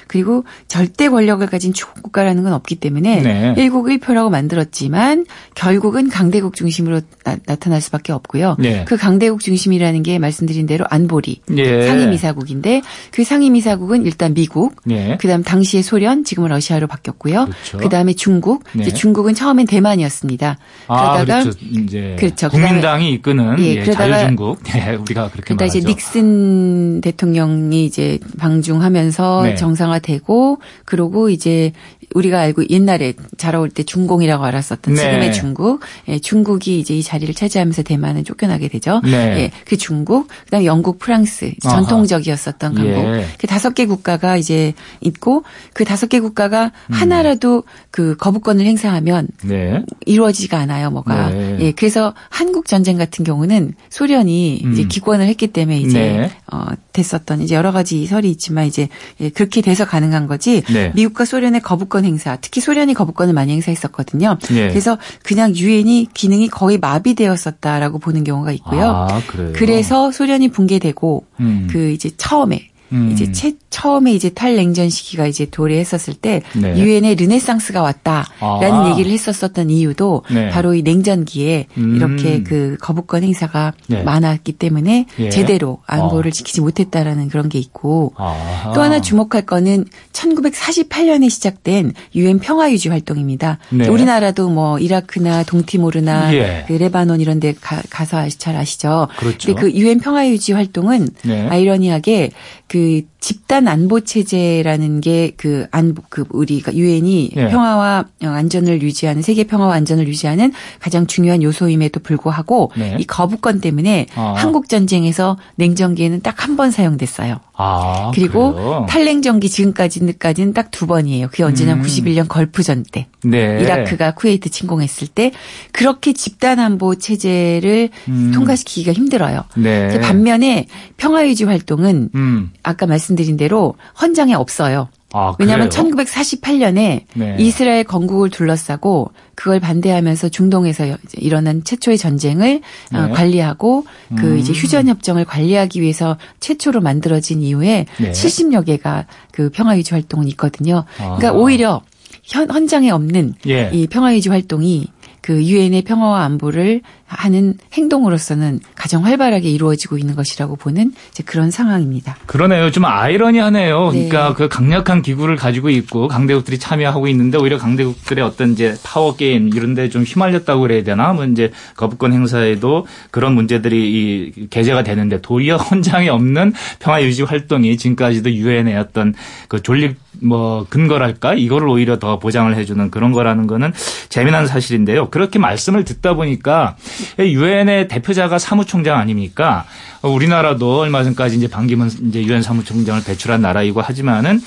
그리고 0.07 0.45
절대 0.69 1.09
권력을 1.09 1.45
가진 1.47 1.73
국가라는 1.73 2.43
건 2.43 2.53
없기 2.53 2.77
때문에 2.77 3.23
네. 3.23 3.55
일국 3.57 3.91
일표라고 3.91 4.29
만들었지만 4.31 5.25
결국은 5.55 6.11
강대국 6.11 6.55
중심으로 6.55 7.01
나, 7.25 7.37
타날 7.57 7.81
수밖에 7.81 8.13
없고요. 8.13 8.57
네. 8.59 8.85
그 8.87 8.97
강대국 8.97 9.41
중심이라는 9.41 10.03
게 10.03 10.19
말씀드린 10.19 10.67
대로 10.67 10.85
안보리 10.89 11.41
예. 11.57 11.87
상임이사국인데 11.87 12.83
그 13.11 13.25
상임이사국은 13.25 14.05
일단 14.05 14.35
미국, 14.35 14.77
네. 14.85 15.17
그다음 15.19 15.43
당시의 15.43 15.83
소련, 15.83 16.25
지금은 16.25 16.51
러시아로 16.51 16.87
바뀌었고요. 16.87 17.47
그렇죠. 17.47 17.79
그다음에 17.79 18.13
중국, 18.13 18.65
네. 18.75 18.85
중국은 18.93 19.35
처음엔 19.35 19.67
대만이었습니다. 19.67 20.59
아, 20.89 21.13
그러다가 21.15 21.43
그렇죠. 21.43 21.59
이제 21.63 22.17
그렇죠. 22.19 22.51
국민당이 22.51 23.13
이끄는 23.13 23.59
예, 23.61 23.77
예, 23.77 23.85
자 23.85 24.26
유중국. 24.27 24.63
네, 24.65 24.95
우리가 24.95 25.31
그렇게 25.31 25.55
그러다 25.55 25.65
이제 25.67 25.81
닉슨 25.81 27.01
대통령이 27.01 27.85
이제 27.85 28.19
방중하면서 28.39 29.43
네. 29.45 29.55
정상화되고 29.55 30.59
그러고 30.85 31.29
이제 31.31 31.73
우리가 32.15 32.41
알고 32.41 32.69
옛날에 32.71 33.15
자라올 33.37 33.71
때 33.71 33.83
중공이라고 33.83 34.45
알았었던 34.45 34.95
네. 34.95 35.01
지금의 35.01 35.33
중국, 35.33 35.81
예, 36.09 36.19
중국이 36.19 36.79
이제 36.79 36.95
이 36.95 37.03
자리를 37.03 37.35
차지하면서 37.35 37.83
대만은 37.83 38.25
쫓겨나게 38.25 38.69
되죠. 38.69 39.01
네. 39.05 39.11
예, 39.13 39.51
그 39.67 39.77
중국, 39.77 40.29
그다음 40.45 40.63
에 40.63 40.67
영국, 40.67 40.99
프랑스 40.99 41.53
전통적이었었던 41.63 42.75
강국 42.75 42.93
예. 42.93 43.27
그 43.39 43.47
다섯 43.47 43.75
개 43.75 43.87
국가가 43.87 44.37
이제 44.37 44.75
있고 45.01 45.45
그 45.73 45.85
다섯 45.85 46.09
개 46.09 46.21
국가가 46.21 46.73
음. 46.89 46.95
하나라도 46.95 47.65
그 47.91 48.17
거부권을 48.17 48.65
행사하면 48.65 49.29
네. 49.43 49.83
이루어지지가 50.05 50.59
않아요, 50.59 50.91
뭐가. 50.91 51.31
네. 51.31 51.57
예, 51.61 51.73
그래서 51.73 52.15
한국 52.31 52.67
전쟁 52.67 52.97
같은 52.97 53.25
경우는 53.25 53.75
소련이 53.91 54.63
음. 54.65 54.73
이제 54.73 54.85
기권을 54.85 55.27
했기 55.27 55.49
때문에 55.49 55.81
이제 55.81 55.99
네. 55.99 56.31
어 56.53 56.67
됐었던 56.93 57.43
이제 57.43 57.55
여러 57.55 57.73
가지 57.73 58.07
설이 58.07 58.31
있지만 58.31 58.67
이제 58.67 58.89
예, 59.21 59.29
그렇게 59.31 59.61
돼서 59.61 59.85
가능한 59.85 60.27
거지. 60.27 60.63
네. 60.73 60.93
미국과 60.95 61.25
소련의 61.25 61.61
거부권 61.61 61.96
행사, 62.05 62.37
특히 62.37 62.61
소련이 62.61 62.95
거부권을 62.95 63.33
많이 63.35 63.53
행사했었거든요. 63.53 64.39
예. 64.53 64.69
그래서 64.69 64.99
그냥 65.23 65.55
유엔이 65.55 66.09
기능이 66.15 66.49
거의 66.49 66.79
마비되었었다라고 66.79 67.99
보는 67.99 68.25
경우가 68.25 68.53
있고요. 68.53 68.85
아, 68.85 69.21
그래서 69.53 70.11
소련이 70.13 70.49
붕괴되고 70.49 71.25
음. 71.41 71.69
그 71.71 71.91
이제 71.91 72.11
처음에 72.17 72.71
음. 72.93 73.11
이제 73.13 73.33
채, 73.33 73.55
처음에 73.71 74.13
이제 74.13 74.31
탈냉전 74.31 74.91
시기가 74.91 75.27
이제 75.27 75.47
도래했었을 75.51 76.15
때 76.15 76.43
네. 76.55 76.79
유엔에 76.79 77.15
르네상스가 77.17 77.83
왔다라는 77.83 78.31
아. 78.41 78.91
얘기를 78.91 79.11
했었었던 79.11 79.71
이유도 79.71 80.23
네. 80.31 80.51
바로 80.51 80.75
이 80.75 80.83
냉전기에 80.83 81.67
음. 81.79 81.97
이렇게 81.97 82.43
그 82.43 82.77
거부권 82.81 83.23
행사가 83.23 83.75
네. 83.89 84.03
많았기 84.03 84.53
때문에 84.53 85.07
예. 85.19 85.31
제대로 85.31 85.81
안보를 85.87 86.29
아. 86.29 86.33
지키지 86.33 86.61
못했다라는 86.61 87.29
그런 87.29 87.49
게 87.49 87.59
있고 87.59 88.13
아하. 88.17 88.73
또 88.73 88.83
하나 88.83 89.01
주목할 89.01 89.43
거는 89.43 89.85
1948년에 90.13 91.29
시작된 91.29 91.93
유엔 92.15 92.39
평화 92.39 92.71
유지 92.73 92.89
활동입니다. 92.89 93.59
네. 93.71 93.89
우리나라도 93.89 94.49
뭐 94.49 94.79
이라크나 94.79 95.43
동티모르나 95.43 96.35
예. 96.35 96.65
그 96.67 96.73
레바논 96.75 97.21
이런 97.21 97.41
데 97.41 97.55
가, 97.61 97.83
서잘 98.05 98.57
아시죠. 98.57 99.09
그렇죠. 99.19 99.55
근데 99.55 99.61
그 99.61 99.71
유엔 99.73 99.99
평화 99.99 100.29
유지 100.29 100.53
활동은 100.53 101.09
네. 101.25 101.49
아이러니하게 101.49 102.31
그 102.69 102.76
que 102.77 103.07
집단 103.27 103.67
안보 103.67 104.01
체제라는 104.03 105.01
게 105.01 105.33
그 105.37 105.67
안보 105.73 106.03
그 106.09 106.25
우리가 106.31 106.73
유엔이 106.75 107.33
예. 107.35 107.49
평화와 107.49 108.05
안전을 108.23 108.83
유지하는 108.83 109.23
세계 109.23 109.43
평화와 109.45 109.75
안전을 109.75 110.07
유지하는 110.07 110.53
가장 110.79 111.09
중요한 111.09 111.43
요소임에도 111.43 111.99
불구하고 112.01 112.71
네. 112.77 112.97
이 113.01 113.05
거부권 113.05 113.61
때문에 113.61 114.07
아. 114.15 114.35
한국 114.37 114.69
전쟁에서 114.69 115.39
냉전기에는 115.57 116.21
딱 116.23 116.37
한 116.47 116.57
번 116.57 116.71
사용됐어요. 116.71 117.41
아, 117.59 118.13
그리고 118.15 118.53
그래요? 118.55 118.87
탈냉전기 118.89 119.49
지금까지까지는 119.49 120.53
딱 120.53 120.71
두 120.71 120.87
번이에요. 120.87 121.29
그게 121.29 121.43
언제냐 121.43 121.75
음. 121.75 121.83
91년 121.83 122.29
걸프전 122.29 122.85
때. 122.93 123.07
네. 123.25 123.59
이라크가 123.63 124.13
쿠웨이트 124.15 124.51
침공했을 124.51 125.09
때 125.09 125.33
그렇게 125.73 126.13
집단 126.13 126.61
안보 126.61 126.95
체제를 126.95 127.89
음. 128.09 128.31
통과시키기가 128.35 128.93
힘들어요. 128.93 129.45
네. 129.57 129.99
반면에 130.01 130.67
평화 130.97 131.27
유지 131.27 131.45
활동은 131.45 132.11
음. 132.15 132.51
아까 132.63 132.87
말씀 132.87 133.16
드린 133.17 133.37
대로 133.37 133.75
헌장에 134.01 134.35
없어요. 134.35 134.89
아, 135.13 135.35
왜냐하면 135.39 135.69
1948년에 135.71 137.05
네. 137.15 137.37
이스라엘 137.39 137.85
건국을 137.85 138.29
둘러싸고 138.29 139.13
그걸 139.35 139.61
반대하면서 139.61 140.29
중동에서 140.29 140.97
일어난 141.15 141.65
최초의 141.65 141.97
전쟁을 141.97 142.61
어, 142.93 143.01
네. 143.07 143.13
관리하고 143.13 143.87
그 144.17 144.33
음. 144.33 144.39
이제 144.39 144.53
휴전 144.53 144.89
협정을 144.89 145.25
관리하기 145.25 145.81
위해서 145.81 146.19
최초로 146.41 146.81
만들어진 146.81 147.41
이후에 147.41 147.87
네. 147.99 148.11
70여 148.11 148.67
개가 148.67 149.07
그 149.31 149.49
평화 149.51 149.79
유지 149.79 149.95
활동은 149.95 150.29
있거든요. 150.29 150.85
그러니까 150.97 151.29
아. 151.31 151.33
오히려 151.33 151.83
현, 152.23 152.51
헌장에 152.51 152.91
없는 152.91 153.35
예. 153.49 153.71
이 153.73 153.87
평화 153.87 154.15
유지 154.15 154.29
활동이 154.29 154.89
그 155.21 155.45
유엔의 155.45 155.83
평화와 155.83 156.23
안보를 156.25 156.83
하는 157.07 157.55
행동으로서는 157.73 158.61
가장 158.75 159.05
활발하게 159.05 159.49
이루어지고 159.49 159.97
있는 159.97 160.15
것이라고 160.17 160.57
보는 160.57 160.93
이제 161.11 161.23
그런 161.23 161.51
상황입니다. 161.51 162.17
그러네요. 162.27 162.71
좀 162.71 162.85
아이러니하네요. 162.85 163.93
네. 163.93 164.09
그러니까 164.09 164.35
그 164.35 164.49
강력한 164.49 165.03
기구를 165.03 165.37
가지고 165.37 165.71
있고 165.71 166.09
강대국들이 166.09 166.59
참여하고 166.59 167.09
있는데 167.09 167.39
오히려 167.39 167.59
강대국들의 167.59 168.25
어떤 168.25 168.53
이제 168.53 168.75
파워 168.83 169.17
게임 169.17 169.49
이런 169.49 169.75
데 169.75 169.87
좀 169.89 170.03
휘말렸다고 170.03 170.63
그래야 170.63 170.83
되나? 170.83 171.13
뭐 171.13 171.25
이제 171.25 171.53
거부권 171.77 172.13
행사에도 172.13 172.87
그런 173.13 173.35
문제들이 173.35 174.33
이 174.37 174.49
게재가 174.51 174.83
되는데 174.83 175.21
도리어 175.21 175.57
헌장에 175.71 176.09
없는 176.09 176.53
평화 176.81 177.03
유지 177.05 177.23
활동이 177.23 177.77
지금까지도 177.77 178.33
유엔의 178.33 178.77
어떤 178.77 179.15
그 179.49 179.63
존립 179.63 179.97
뭐 180.23 180.67
근거랄까 180.69 181.35
이거를 181.35 181.69
오히려 181.69 181.99
더 181.99 182.19
보장을 182.19 182.55
해주는 182.57 182.91
그런 182.91 183.13
거라는 183.13 183.47
거는 183.47 183.73
재미난 184.09 184.47
사실인데요. 184.47 185.11
그렇게 185.11 185.39
말씀을 185.39 185.85
듣다 185.85 186.15
보니까 186.15 186.77
유엔의 187.19 187.89
대표자가 187.89 188.39
사무총장 188.39 188.99
아닙니까? 188.99 189.65
우리나라도 190.03 190.81
얼마 190.81 191.03
전까지 191.05 191.37
이제 191.37 191.49
반기문 191.49 191.91
이제 192.09 192.23
유엔 192.25 192.43
사무총장을 192.43 193.03
배출한 193.05 193.41
나라이고 193.43 193.81
하지만은 193.81 194.41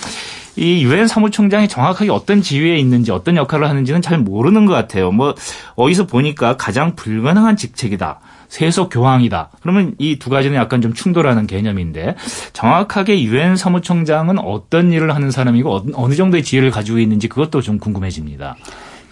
이 0.55 0.83
유엔 0.83 1.07
사무총장이 1.07 1.67
정확하게 1.69 2.09
어떤 2.11 2.41
지위에 2.41 2.77
있는지 2.77 3.11
어떤 3.11 3.37
역할을 3.37 3.69
하는지는 3.69 4.01
잘 4.01 4.17
모르는 4.17 4.65
것 4.65 4.73
같아요. 4.73 5.11
뭐 5.11 5.35
어디서 5.75 6.05
보니까 6.07 6.57
가장 6.57 6.95
불가능한 6.95 7.55
직책이다. 7.55 8.19
세속 8.49 8.89
교황이다. 8.91 9.51
그러면 9.61 9.93
이 9.99 10.17
두 10.17 10.29
가지는 10.31 10.57
약간 10.57 10.81
좀 10.81 10.93
충돌하는 10.93 11.45
개념인데 11.47 12.15
정확하게 12.53 13.21
유엔 13.23 13.55
사무총장은 13.55 14.39
어떤 14.39 14.91
일을 14.91 15.13
하는 15.15 15.29
사람이고 15.31 15.85
어느 15.93 16.15
정도의 16.15 16.43
지위를 16.43 16.71
가지고 16.71 16.97
있는지 16.99 17.27
그것도 17.29 17.61
좀 17.61 17.77
궁금해집니다. 17.77 18.55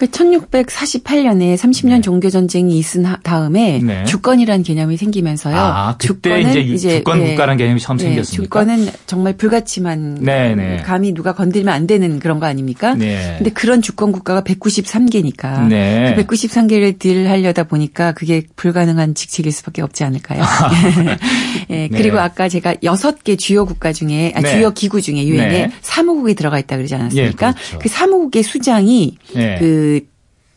1648년에 0.05 1.55
30년 1.55 1.89
네. 1.89 2.01
종교 2.01 2.29
전쟁이 2.29 2.77
있은 2.77 3.05
다음에 3.23 3.79
네. 3.83 4.05
주권이라는 4.05 4.63
개념이 4.63 4.97
생기면서 4.97 5.49
아, 5.53 5.95
그때 5.97 6.41
주권은 6.43 6.67
이제, 6.73 6.97
주권 6.97 7.19
네. 7.19 7.29
국가라는 7.29 7.57
개념이 7.57 7.79
처음 7.79 7.97
네. 7.97 8.05
생겼습니까? 8.05 8.61
주권은 8.65 8.89
정말 9.07 9.35
불가치만 9.35 10.19
네, 10.21 10.55
네. 10.55 10.77
감히 10.85 11.13
누가 11.13 11.33
건들면 11.33 11.73
안 11.73 11.87
되는 11.87 12.19
그런 12.19 12.39
거 12.39 12.45
아닙니까? 12.45 12.93
네. 12.93 13.35
근데 13.37 13.49
그런 13.51 13.81
주권 13.81 14.11
국가가 14.11 14.41
193개니까 14.41 15.67
네. 15.67 16.13
그 16.15 16.25
193개를 16.25 16.99
딜하려다 16.99 17.63
보니까 17.63 18.11
그게 18.11 18.43
불가능한 18.55 19.15
직책일 19.15 19.51
수밖에 19.51 19.81
없지 19.81 20.03
않을까요? 20.03 20.43
예, 21.69 21.87
그리고 21.89 22.19
아까 22.19 22.47
제가 22.49 22.75
6개 22.75 23.37
주요 23.37 23.65
국가 23.65 23.91
중에 23.93 24.33
아, 24.35 24.41
주요 24.41 24.71
기구 24.71 25.01
중에 25.01 25.25
유엔에 25.25 25.71
사무국이 25.81 26.35
들어가 26.35 26.59
있다 26.59 26.77
그러지 26.77 26.95
않았습니까? 26.95 27.47
예, 27.47 27.51
그렇죠. 27.51 27.79
그 27.79 27.89
사무국의 27.89 28.43
수장이 28.43 29.17
그 29.33 29.86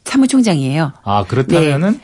사무총장이에요. 0.04 0.92
아, 1.04 1.24
그렇다면은 1.24 1.92
네. 1.92 2.00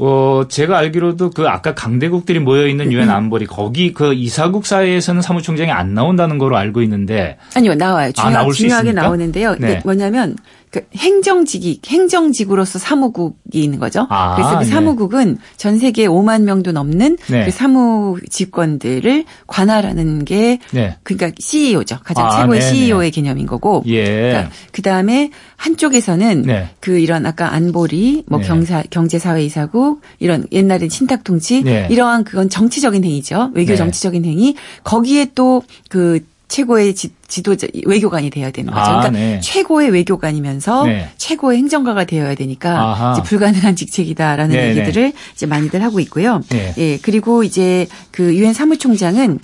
어, 0.00 0.44
제가 0.48 0.78
알기로도 0.78 1.30
그 1.30 1.48
아까 1.48 1.74
강대국들이 1.74 2.38
모여 2.38 2.68
있는 2.68 2.92
유엔 2.92 3.10
안보리 3.10 3.46
거기 3.46 3.92
그 3.92 4.14
이사국 4.14 4.64
사회에서는 4.64 5.22
사무총장이 5.22 5.72
안 5.72 5.92
나온다는 5.92 6.38
거로 6.38 6.56
알고 6.56 6.82
있는데 6.82 7.36
아니요 7.56 7.74
나와요. 7.74 8.12
중요, 8.12 8.36
아, 8.36 8.50
중요하게 8.50 8.92
나오는데요. 8.92 9.56
네. 9.58 9.80
뭐냐면 9.84 10.36
그 10.70 10.82
행정직이 10.96 11.80
행정직으로서 11.86 12.78
사무국이 12.78 13.62
있는 13.62 13.78
거죠. 13.78 14.06
아, 14.10 14.34
그래서 14.36 14.58
그 14.58 14.64
네. 14.64 14.70
사무국은 14.70 15.34
네. 15.34 15.40
전 15.56 15.78
세계 15.78 16.06
5만 16.06 16.42
명도 16.42 16.72
넘는 16.72 17.16
네. 17.28 17.44
그 17.44 17.50
사무직권들을 17.50 19.24
관할하는 19.46 20.24
게 20.24 20.58
네. 20.72 20.96
그러니까 21.02 21.32
CEO죠. 21.38 21.98
가장 22.04 22.26
아, 22.26 22.30
최고의 22.40 22.60
네네. 22.60 22.72
CEO의 22.72 23.10
개념인 23.10 23.46
거고. 23.46 23.82
예. 23.86 24.04
그러니까 24.04 24.50
그 24.72 24.82
다음에 24.82 25.30
한쪽에서는 25.56 26.42
네. 26.42 26.68
그 26.80 26.98
이런 26.98 27.24
아까 27.26 27.52
안보리, 27.54 28.24
뭐 28.26 28.40
네. 28.40 28.46
경사 28.46 28.82
경제사회이사국 28.90 30.02
이런 30.18 30.46
옛날에 30.52 30.88
신탁통치 30.88 31.64
이러한 31.90 32.24
그건 32.24 32.48
정치적인 32.48 33.04
행위죠. 33.04 33.50
외교 33.54 33.74
정치적인 33.74 34.24
행위. 34.24 34.54
거기에 34.84 35.32
또그 35.34 36.20
최고의 36.48 36.94
지, 36.94 37.10
지도자 37.28 37.66
외교관이 37.84 38.30
되어야 38.30 38.50
되는 38.50 38.72
거죠. 38.72 38.82
아, 38.82 39.00
그러니까 39.00 39.10
네. 39.10 39.40
최고의 39.40 39.90
외교관이면서 39.90 40.86
네. 40.86 41.08
최고의 41.18 41.58
행정가가 41.58 42.04
되어야 42.04 42.34
되니까 42.34 43.12
이제 43.12 43.22
불가능한 43.22 43.76
직책이다라는 43.76 44.56
네, 44.56 44.72
네, 44.72 44.80
얘기들을 44.80 45.12
이제 45.34 45.46
많이들 45.46 45.82
하고 45.82 46.00
있고요. 46.00 46.40
네. 46.48 46.74
예, 46.78 46.98
그리고 46.98 47.44
이제 47.44 47.86
그 48.10 48.34
유엔 48.34 48.54
사무총장은 48.54 49.38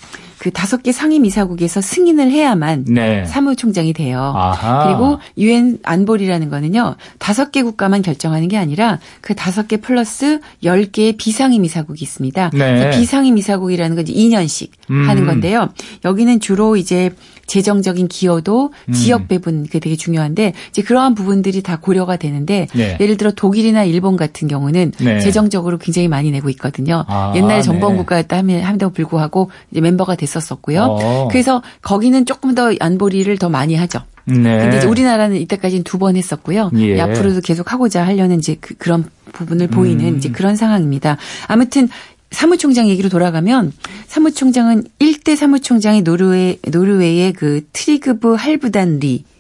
그 0.45 0.51
다섯 0.51 0.83
개 0.83 0.93
상임이사국에서 0.93 1.81
승인을 1.81 2.31
해야만 2.31 2.85
네. 2.89 3.25
사무총장이 3.25 3.95
돼요. 3.95 4.33
아하. 4.37 4.85
그리고 4.85 5.19
유엔 5.39 5.79
안보리라는 5.83 6.51
거는요. 6.51 6.97
다섯 7.19 7.51
개 7.51 7.63
국가만 7.63 8.03
결정하는 8.03 8.49
게 8.49 8.59
아니라 8.59 8.99
그 9.23 9.35
다섯 9.35 9.69
개 9.69 9.79
플러스 9.79 10.41
열 10.63 10.85
개의 10.85 11.15
비상임이사국이 11.15 12.03
있습니다. 12.03 12.51
네. 12.53 12.91
비상임이사국이라는 12.91 13.97
건 13.97 14.07
이제 14.07 14.13
2년씩 14.13 14.69
음. 14.91 15.09
하는 15.09 15.25
건데요. 15.25 15.71
여기는 16.05 16.41
주로 16.41 16.77
이제 16.77 17.11
재정 17.47 17.74
적인 17.83 18.09
기여도 18.09 18.73
음. 18.89 18.93
지역 18.93 19.29
배분 19.29 19.65
그게 19.65 19.79
되게 19.79 19.97
중요한데 19.97 20.53
이제 20.71 20.83
그러한 20.83 21.15
부분들이 21.15 21.63
다 21.63 21.79
고려가 21.81 22.17
되는데 22.17 22.67
네. 22.75 22.97
예를 23.01 23.17
들어 23.17 23.31
독일이나 23.31 23.85
일본 23.85 24.17
같은 24.17 24.49
경우는 24.49 24.93
네. 25.01 25.21
재정적으로 25.21 25.79
굉장히 25.79 26.09
많이 26.09 26.31
내고 26.31 26.49
있거든요. 26.51 27.05
아, 27.09 27.33
옛날에 27.37 27.63
전범 27.63 27.97
국가였다 27.97 28.43
네. 28.43 28.61
함에도 28.61 28.91
불구하고 28.91 29.51
이제 29.71 29.81
멤버가 29.81 30.15
됐었었고요. 30.17 30.83
어. 30.83 31.29
그래서 31.31 31.63
거기는 31.83 32.25
조금 32.27 32.55
더 32.55 32.73
안보리를 32.79 33.37
더 33.39 33.49
많이 33.49 33.75
하죠. 33.75 34.01
네. 34.27 34.59
근데 34.59 34.79
이제 34.79 34.87
우리나라는 34.87 35.37
이때까지는 35.37 35.85
두 35.85 35.99
번 35.99 36.17
했었고요. 36.17 36.71
예. 36.77 37.01
앞으로도 37.01 37.41
계속 37.43 37.73
하고자 37.73 38.07
하려는 38.07 38.39
이제 38.39 38.57
그, 38.61 38.75
런 38.89 39.05
부분을 39.33 39.69
보이는 39.69 40.05
음. 40.05 40.17
이제 40.17 40.31
그런 40.31 40.57
상황입니다. 40.57 41.17
아무튼 41.47 41.89
사무총장 42.35 42.89
얘기로 42.89 43.09
돌아가면 43.09 43.73
사무총장은 44.07 44.85
1대 44.99 45.37
사무총장이 45.37 46.03
노르웨이 46.03 46.59
노르웨이의 46.71 47.33
그 47.33 47.63
트리그브 47.73 48.35
할브단 48.35 48.99
리 48.99 49.25
아, 49.25 49.34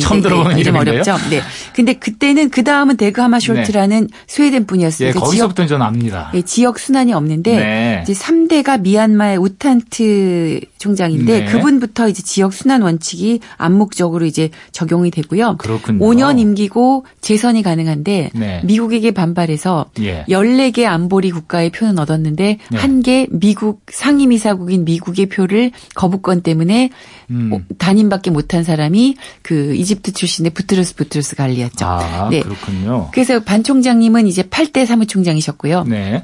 처음 0.00 0.20
들어보는 0.20 0.56
네, 0.56 0.60
이름인데요. 0.60 0.94
어렵죠. 1.00 1.16
네. 1.30 1.40
근데 1.74 1.94
그때는 1.94 2.50
그 2.50 2.62
다음은 2.62 2.96
다그 2.96 3.38
함마숄드라는 3.38 4.00
네. 4.02 4.06
스웨덴 4.26 4.66
분이었어요. 4.66 5.08
예, 5.08 5.12
그 5.12 5.20
거기서부터 5.20 5.66
저는 5.66 5.84
압니다. 5.84 6.30
예, 6.34 6.42
지역 6.42 6.78
순환이 6.78 7.14
없는데 7.14 7.56
네. 7.56 8.00
이제 8.02 8.12
3대가 8.12 8.80
미얀마의 8.80 9.38
우탄트 9.38 10.60
총장인데 10.78 11.40
네. 11.40 11.44
그분부터 11.46 12.08
이제 12.08 12.22
지역 12.22 12.52
순환 12.52 12.82
원칙이 12.82 13.40
암묵적으로 13.56 14.26
이제 14.26 14.50
적용이 14.72 15.10
되고요. 15.10 15.56
그렇군요. 15.56 15.98
5년 15.98 16.38
임기고 16.38 17.06
재선이 17.20 17.62
가능한데 17.62 18.30
네. 18.34 18.60
미국에게 18.64 19.12
반발해서 19.12 19.86
예. 20.00 20.24
14개 20.28 20.84
안보리 20.84 21.30
국가의 21.30 21.70
표는 21.70 21.98
얻었는데 21.98 22.58
네. 22.70 22.78
한개 22.78 23.26
미국 23.30 23.82
상임이사국인 23.90 24.84
미국의 24.84 25.26
표를 25.26 25.70
거부권 25.94 26.42
때문에 26.42 26.90
음. 27.30 27.66
단임밖에 27.78 28.30
못한 28.30 28.64
사람이 28.64 29.16
그 29.48 29.74
이집트 29.74 30.12
출신의 30.12 30.50
부트로스 30.50 30.94
부트로스 30.94 31.34
갈리였죠. 31.34 31.86
아, 31.86 32.28
네. 32.30 32.42
그렇군요. 32.42 33.08
그래서 33.12 33.40
반 33.40 33.64
총장님은 33.64 34.26
이제 34.26 34.42
8대 34.42 34.84
사무총장이셨고요. 34.84 35.84
네. 35.84 36.22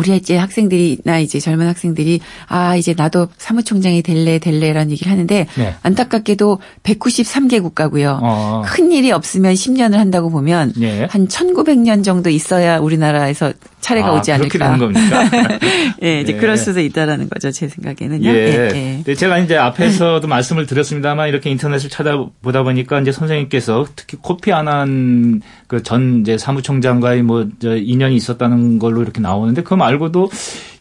우리 0.00 0.16
이제 0.16 0.36
학생들이나 0.38 1.18
이제 1.18 1.38
젊은 1.38 1.66
학생들이 1.66 2.20
아 2.48 2.74
이제 2.74 2.94
나도 2.96 3.28
사무총장이 3.36 4.00
될래 4.00 4.38
될래라는 4.38 4.90
얘기를 4.92 5.12
하는데 5.12 5.46
네. 5.54 5.74
안타깝게도 5.82 6.58
193개 6.82 7.62
국가고요. 7.62 8.18
어. 8.22 8.62
큰 8.64 8.92
일이 8.92 9.12
없으면 9.12 9.52
10년을 9.52 9.96
한다고 9.96 10.30
보면 10.30 10.72
네. 10.76 11.06
한 11.10 11.28
1900년 11.28 12.02
정도 12.02 12.30
있어야 12.30 12.78
우리나라에서 12.78 13.52
차례가 13.80 14.08
아, 14.08 14.12
오지 14.18 14.32
않을까. 14.32 14.48
그렇게 14.48 14.58
되는 14.58 14.78
겁니까? 14.78 15.58
예, 16.02 16.20
이제 16.20 16.32
네. 16.32 16.38
그럴 16.38 16.56
수도 16.56 16.80
있다라는 16.80 17.28
거죠. 17.28 17.50
제 17.50 17.68
생각에는요. 17.68 18.28
예. 18.28 18.70
예, 18.74 19.02
예. 19.06 19.14
제가 19.14 19.38
이제 19.38 19.56
앞에서도 19.56 20.26
말씀을 20.26 20.66
드렸습니다만 20.66 21.28
이렇게 21.28 21.50
인터넷을 21.50 21.90
찾아보다 21.90 22.62
보니까 22.62 23.00
이제 23.00 23.12
선생님께서 23.12 23.86
특히 23.96 24.16
코피 24.20 24.52
아난 24.52 25.42
그전 25.66 26.20
이제 26.20 26.38
사무총장과의 26.38 27.22
뭐저 27.22 27.76
인연이 27.76 28.16
있었다는 28.16 28.78
걸로 28.78 29.02
이렇게 29.02 29.20
나오는데 29.20 29.62
그 29.62 29.74
말고도 29.90 30.30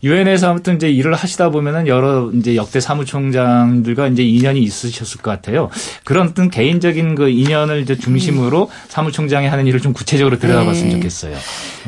유엔에서 0.02 0.50
아무튼 0.50 0.76
이제 0.76 0.90
일을 0.90 1.14
하시다 1.14 1.50
보면은 1.50 1.88
여러 1.88 2.32
이제 2.34 2.56
역대 2.56 2.80
사무총장들과 2.80 4.08
이제 4.08 4.24
인연이 4.24 4.62
있으셨을 4.62 5.22
것 5.22 5.32
같아요. 5.32 5.70
그런 6.06 6.30
어떤 6.30 6.50
개인적인 6.50 7.16
그 7.16 7.30
인연을 7.30 7.82
이제 7.82 7.98
중심으로 7.98 8.70
사무총장이 8.88 9.48
하는 9.48 9.68
일을 9.68 9.82
좀 9.82 9.92
구체적으로 9.92 10.40
들여다봤으면 10.40 10.90
네. 10.90 10.96
좋겠어요. 10.96 11.36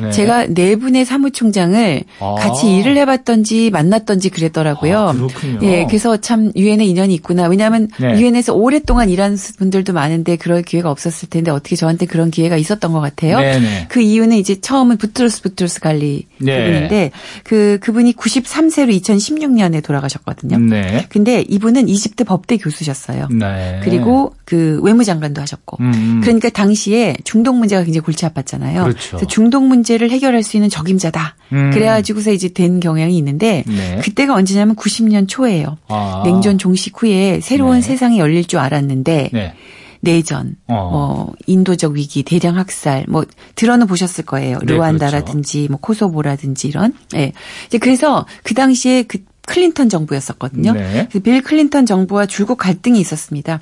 네. 0.02 0.10
제가 0.10 0.46
네 0.46 0.76
분의 0.76 1.06
사무총장을 1.06 2.02
아. 2.20 2.34
같이 2.38 2.76
일을 2.76 2.98
해봤던지 2.98 3.70
만났던지 3.70 4.28
그랬더라고요. 4.28 4.98
아, 4.98 5.12
그렇군요. 5.12 5.60
예, 5.62 5.86
그래서 5.86 6.18
참 6.18 6.52
유엔에 6.54 6.84
인연이 6.84 7.14
있구나. 7.14 7.46
왜냐하면 7.46 7.88
네. 7.98 8.18
유엔에서 8.20 8.52
오랫동안 8.52 9.08
일한 9.08 9.38
분들도 9.58 9.94
많은데 9.94 10.36
그럴 10.36 10.62
기회가 10.62 10.90
없었을 10.90 11.30
텐데 11.30 11.50
어떻게 11.50 11.76
저한테 11.76 12.04
그런 12.04 12.30
기회가 12.30 12.58
있었던 12.58 12.92
것 12.92 13.00
같아요. 13.00 13.38
네네. 13.38 13.60
네. 13.60 13.86
그 13.88 14.00
이유는 14.00 14.36
이제 14.36 14.60
처음은 14.60 14.98
부트로스 14.98 15.42
부트로스 15.42 15.80
갈리 15.80 16.26
네. 16.38 16.58
그분인데 16.58 17.10
그 17.44 17.78
그분 17.80 18.01
이분이 18.02 18.14
93세로 18.14 18.90
2016년에 19.00 19.82
돌아가셨거든요. 19.82 20.58
네. 20.58 21.06
근데 21.08 21.44
이분은 21.48 21.88
이집트 21.88 22.24
법대 22.24 22.56
교수셨어요. 22.56 23.28
네. 23.30 23.80
그리고 23.82 24.34
그 24.44 24.80
외무장관도 24.82 25.40
하셨고. 25.40 25.78
음. 25.80 26.20
그러니까 26.22 26.50
당시에 26.50 27.16
중동 27.24 27.58
문제가 27.58 27.84
굉장히 27.84 28.04
골치 28.04 28.26
아팠잖아요. 28.26 28.82
그렇죠. 28.82 29.16
그래서 29.16 29.26
중동 29.26 29.68
문제를 29.68 30.10
해결할 30.10 30.42
수 30.42 30.56
있는 30.56 30.68
적임자다. 30.68 31.36
음. 31.52 31.70
그래가지고서 31.72 32.32
이제 32.32 32.48
된 32.48 32.80
경향이 32.80 33.16
있는데 33.16 33.64
네. 33.66 34.00
그때가 34.02 34.34
언제냐면 34.34 34.76
90년 34.76 35.28
초예요. 35.28 35.78
아. 35.88 36.22
냉전 36.24 36.58
종식 36.58 37.00
후에 37.00 37.40
새로운 37.40 37.76
네. 37.76 37.82
세상이 37.82 38.18
열릴 38.18 38.44
줄 38.44 38.58
알았는데 38.58 39.30
네. 39.32 39.54
내전, 40.02 40.56
어. 40.66 40.90
뭐 40.90 41.32
인도적 41.46 41.92
위기, 41.92 42.24
대량 42.24 42.58
학살, 42.58 43.06
뭐 43.08 43.24
들어는 43.54 43.86
보셨을 43.86 44.24
거예요. 44.24 44.58
네, 44.58 44.74
르완다라든지 44.74 45.58
그렇죠. 45.58 45.72
뭐 45.72 45.80
코소보라든지 45.80 46.68
이런. 46.68 46.92
예. 47.14 47.18
네. 47.18 47.32
이제 47.66 47.78
그래서 47.78 48.26
그 48.42 48.54
당시에 48.54 49.04
그 49.04 49.18
클린턴 49.46 49.88
정부였었거든요. 49.88 50.72
네. 50.72 51.08
빌 51.22 51.42
클린턴 51.42 51.86
정부와 51.86 52.26
줄곧 52.26 52.56
갈등이 52.56 53.00
있었습니다. 53.00 53.60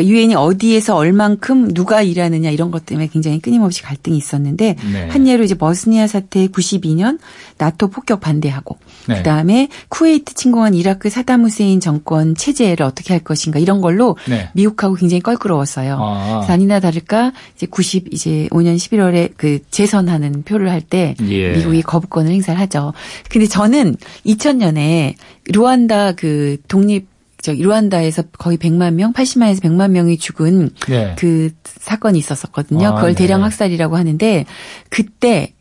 그러니까 0.00 0.06
유엔이 0.06 0.34
어디에서 0.34 0.96
얼만큼 0.96 1.74
누가 1.74 2.02
일하느냐 2.02 2.50
이런 2.50 2.70
것 2.70 2.86
때문에 2.86 3.08
굉장히 3.08 3.40
끊임없이 3.40 3.82
갈등이 3.82 4.16
있었는데 4.16 4.76
네. 4.92 5.08
한 5.08 5.26
예로 5.26 5.44
이제 5.44 5.54
보스니아 5.54 6.06
사태 6.06 6.46
92년 6.46 7.18
나토 7.58 7.88
폭격 7.88 8.20
반대하고 8.20 8.78
네. 9.08 9.16
그다음에 9.16 9.68
쿠웨이트 9.88 10.34
침공한 10.34 10.74
이라크 10.74 11.10
사담 11.10 11.44
후세인 11.44 11.80
정권 11.80 12.34
체제를 12.34 12.84
어떻게 12.84 13.12
할 13.14 13.22
것인가 13.22 13.58
이런 13.58 13.80
걸로 13.80 14.16
네. 14.28 14.50
미국하고 14.54 14.94
굉장히 14.94 15.20
껄끄러웠어요. 15.20 15.96
아. 16.00 16.46
아니나 16.48 16.80
다를까 16.80 17.32
이제 17.54 17.66
90 17.66 18.12
이제 18.12 18.48
5년 18.50 18.76
11월에 18.76 19.32
그 19.36 19.60
재선하는 19.70 20.42
표를 20.42 20.70
할때 20.70 21.14
예. 21.28 21.52
미국이 21.52 21.82
거부권을 21.82 22.32
행사를 22.32 22.58
하죠. 22.60 22.92
근데 23.28 23.46
저는 23.46 23.96
2000년에 24.26 25.14
루안다 25.46 26.12
그 26.12 26.56
독립 26.68 27.08
저 27.42 27.52
루안다에서 27.52 28.22
거의 28.38 28.58
100만 28.58 28.94
명, 28.94 29.12
80만에서 29.12 29.62
100만 29.62 29.90
명이 29.90 30.18
죽은 30.18 30.70
네. 30.88 31.14
그 31.18 31.50
사건이 31.64 32.18
있었었거든요. 32.18 32.88
아, 32.88 32.94
그걸 32.94 33.14
네. 33.14 33.22
대량 33.22 33.42
학살이라고 33.44 33.96
하는데 33.96 34.44
그때 34.88 35.54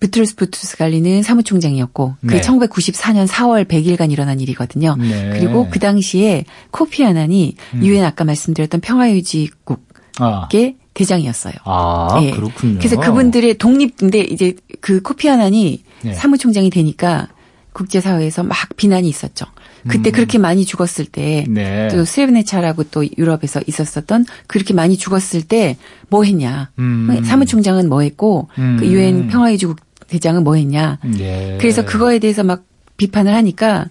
부트루스 0.00 0.36
부트루스 0.36 0.76
갈리는 0.76 1.22
사무총장이었고 1.22 2.16
그 2.20 2.26
네. 2.26 2.40
그 2.40 2.46
1994년 2.46 3.26
4월 3.26 3.66
100일간 3.66 4.12
일어난 4.12 4.40
일이거든요. 4.40 4.96
네. 4.96 5.30
그리고 5.32 5.68
그 5.70 5.78
당시에 5.78 6.44
코피 6.70 7.04
아난이 7.04 7.56
음. 7.74 7.84
유엔 7.84 8.02
음. 8.02 8.06
아까 8.06 8.24
말씀드렸던 8.24 8.82
평화유지국의 8.82 9.78
아. 10.18 10.48
대장이었어요. 10.92 11.54
아, 11.64 12.18
네. 12.20 12.32
그렇군요. 12.32 12.78
그래서 12.78 13.00
그분들의 13.00 13.56
독립 13.58 13.96
근데 13.96 14.20
이제 14.20 14.54
그 14.80 15.00
코피 15.00 15.28
아난이 15.30 15.84
네. 16.02 16.12
사무총장이 16.12 16.70
되니까 16.70 17.28
국제사회에서 17.72 18.42
막 18.42 18.56
비난이 18.76 19.08
있었죠. 19.08 19.46
그때 19.88 20.10
음. 20.10 20.12
그렇게 20.12 20.38
많이 20.38 20.64
죽었을 20.64 21.04
때, 21.06 21.44
네. 21.48 21.88
또 21.88 22.04
스레브네차라고 22.04 22.84
또 22.84 23.04
유럽에서 23.18 23.60
있었었던 23.66 24.26
그렇게 24.46 24.74
많이 24.74 24.96
죽었을 24.96 25.42
때 25.42 25.76
뭐 26.08 26.22
했냐. 26.24 26.70
음. 26.78 27.22
사무총장은 27.24 27.88
뭐 27.88 28.02
했고, 28.02 28.48
음. 28.58 28.76
그 28.78 28.86
유엔 28.86 29.28
평화유지국 29.28 29.80
대장은 30.06 30.44
뭐 30.44 30.54
했냐. 30.54 30.98
예. 31.18 31.58
그래서 31.60 31.84
그거에 31.84 32.18
대해서 32.18 32.44
막 32.44 32.64
비판을 32.96 33.34
하니까 33.34 33.86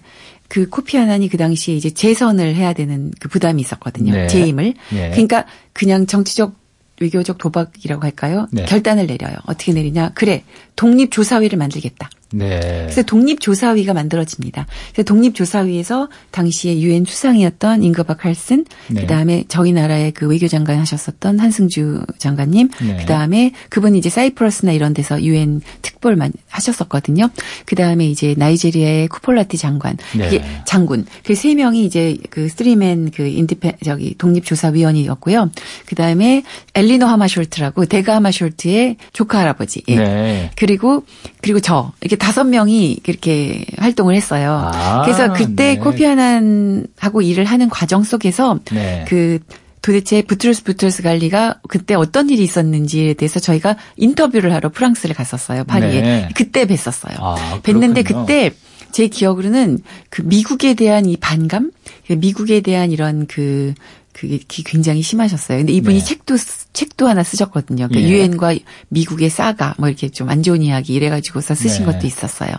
그 0.48 0.70
코피 0.70 0.98
아난이 0.98 1.28
그 1.30 1.38
당시에 1.38 1.76
이제 1.76 1.90
재선을 1.90 2.56
해야 2.56 2.74
되는 2.74 3.12
그 3.20 3.28
부담이 3.28 3.62
있었거든요. 3.62 4.14
네. 4.14 4.28
재임을. 4.28 4.74
예. 4.94 5.10
그러니까 5.10 5.46
그냥 5.74 6.06
정치적 6.06 6.56
외교적 7.02 7.40
도박이라고 7.40 8.04
할까요? 8.04 8.48
네. 8.52 8.64
결단을 8.66 9.08
내려요. 9.08 9.36
어떻게 9.46 9.74
내리냐? 9.74 10.12
그래 10.14 10.44
독립조사회를 10.76 11.58
만들겠다. 11.58 12.10
네. 12.32 12.60
그래서 12.60 13.04
독립조사위가 13.04 13.94
만들어집니다. 13.94 14.66
그래서 14.92 15.04
독립조사위에서 15.06 16.10
당시에 16.32 16.80
유엔 16.80 17.06
수상이었던 17.06 17.84
잉거바 17.84 18.16
칼슨, 18.16 18.66
네. 18.88 19.02
그 19.02 19.08
다음에 19.08 19.44
저희 19.50 19.72
나라의 19.72 20.14
그 20.14 20.28
외교장관 20.28 20.80
하셨었던 20.80 21.38
한승주 21.38 22.02
장관님, 22.18 22.70
네. 22.82 22.98
그 22.98 23.06
다음에 23.06 23.52
그분이 23.70 24.00
이제 24.00 24.10
사이프러스나 24.10 24.72
이런 24.72 24.96
데서 24.96 25.22
유엔 25.22 25.62
특볼만 25.84 26.34
하셨었거든요. 26.50 27.30
그 27.66 27.76
다음에 27.76 28.08
이제 28.08 28.34
나이제리아의 28.36 29.10
쿠폴라티 29.10 29.58
장관, 29.58 29.98
네. 30.18 30.44
장군, 30.66 31.06
그 31.24 31.36
세 31.44 31.56
명이 31.56 31.84
이제 31.84 32.16
그 32.30 32.48
스트리맨 32.48 33.12
그 33.12 33.28
인디펜 33.28 33.74
저기 33.84 34.16
독립조사위원이었고요. 34.18 35.52
그 35.86 35.96
다음에 35.96 36.42
엘리노 36.74 37.06
하마숄트라고 37.06 37.90
데가 37.90 38.18
하마숄트의 38.20 38.96
조카 39.12 39.40
할아버지, 39.40 39.84
예. 39.90 39.96
네. 39.98 40.52
그리고 40.64 41.04
그리고 41.42 41.60
저 41.60 41.92
이렇게 42.00 42.16
다섯 42.16 42.46
명이 42.46 43.02
그렇게 43.04 43.66
활동을 43.80 44.16
했어요. 44.16 44.72
아, 44.74 45.02
그래서 45.02 45.34
그때 45.34 45.74
네. 45.74 45.78
코피 45.78 46.08
아난하고 46.08 47.22
일을 47.22 47.44
하는 47.44 47.68
과정 47.68 48.04
속에서 48.04 48.60
네. 48.72 49.04
그 49.10 49.40
도대체 49.82 50.22
부트루스 50.22 50.64
부트루스 50.64 51.04
갈리가 51.04 51.60
그때 51.68 51.96
어떤 51.96 52.30
일이 52.30 52.44
있었는지에 52.44 53.16
대해서 53.16 53.42
저희가 53.42 53.76
인터뷰를 53.98 54.54
하러 54.54 54.70
프랑스를 54.70 55.14
갔었어요. 55.14 55.66
파리에. 55.66 56.02
네. 56.02 56.30
그때 56.34 56.66
뵀었어요. 56.66 57.18
아, 57.20 57.60
뵀는데 57.62 58.06
그때 58.06 58.54
제 58.94 59.08
기억으로는 59.08 59.80
그 60.10 60.22
미국에 60.22 60.76
대한 60.76 61.06
이 61.08 61.18
반감, 61.18 61.72
미국에 62.08 62.62
대한 62.62 62.90
이런 62.90 63.28
그 63.28 63.74
그게 64.14 64.40
굉장히 64.48 65.02
심하셨어요. 65.02 65.60
근데 65.60 65.74
이분이 65.74 66.00
네. 66.00 66.04
책도 66.04 66.36
책도 66.74 67.08
하나 67.08 67.24
쓰셨거든요. 67.24 67.88
그러니까 67.88 68.10
예. 68.10 68.14
유엔과 68.14 68.56
미국의 68.90 69.30
싸가 69.30 69.76
뭐 69.78 69.88
이렇게 69.90 70.10
좀 70.10 70.34
안 70.34 70.42
좋은 70.42 70.64
이야기 70.64 70.94
이래가지고서 70.96 71.54
쓰신 71.54 71.86
네. 71.86 71.92
것도 71.92 72.08
있었어요. 72.08 72.52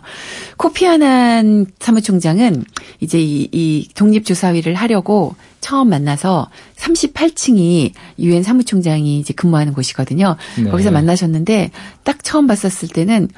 코피 0.57 0.87
아난 0.87 1.67
사무총장은 1.81 2.65
이제 3.01 3.21
이, 3.21 3.49
이 3.51 3.89
독립조사위를 3.95 4.75
하려고 4.75 5.35
처음 5.61 5.89
만나서 5.89 6.49
38층이 6.77 7.93
유엔 8.21 8.43
사무총장이 8.45 9.19
이제 9.19 9.35
근무하는 9.35 9.73
곳이거든요. 9.73 10.37
네. 10.57 10.71
거기서 10.71 10.93
만나셨는데 10.93 11.73
딱 12.05 12.23
처음 12.23 12.47
봤었을 12.47 12.89
때는 12.89 13.29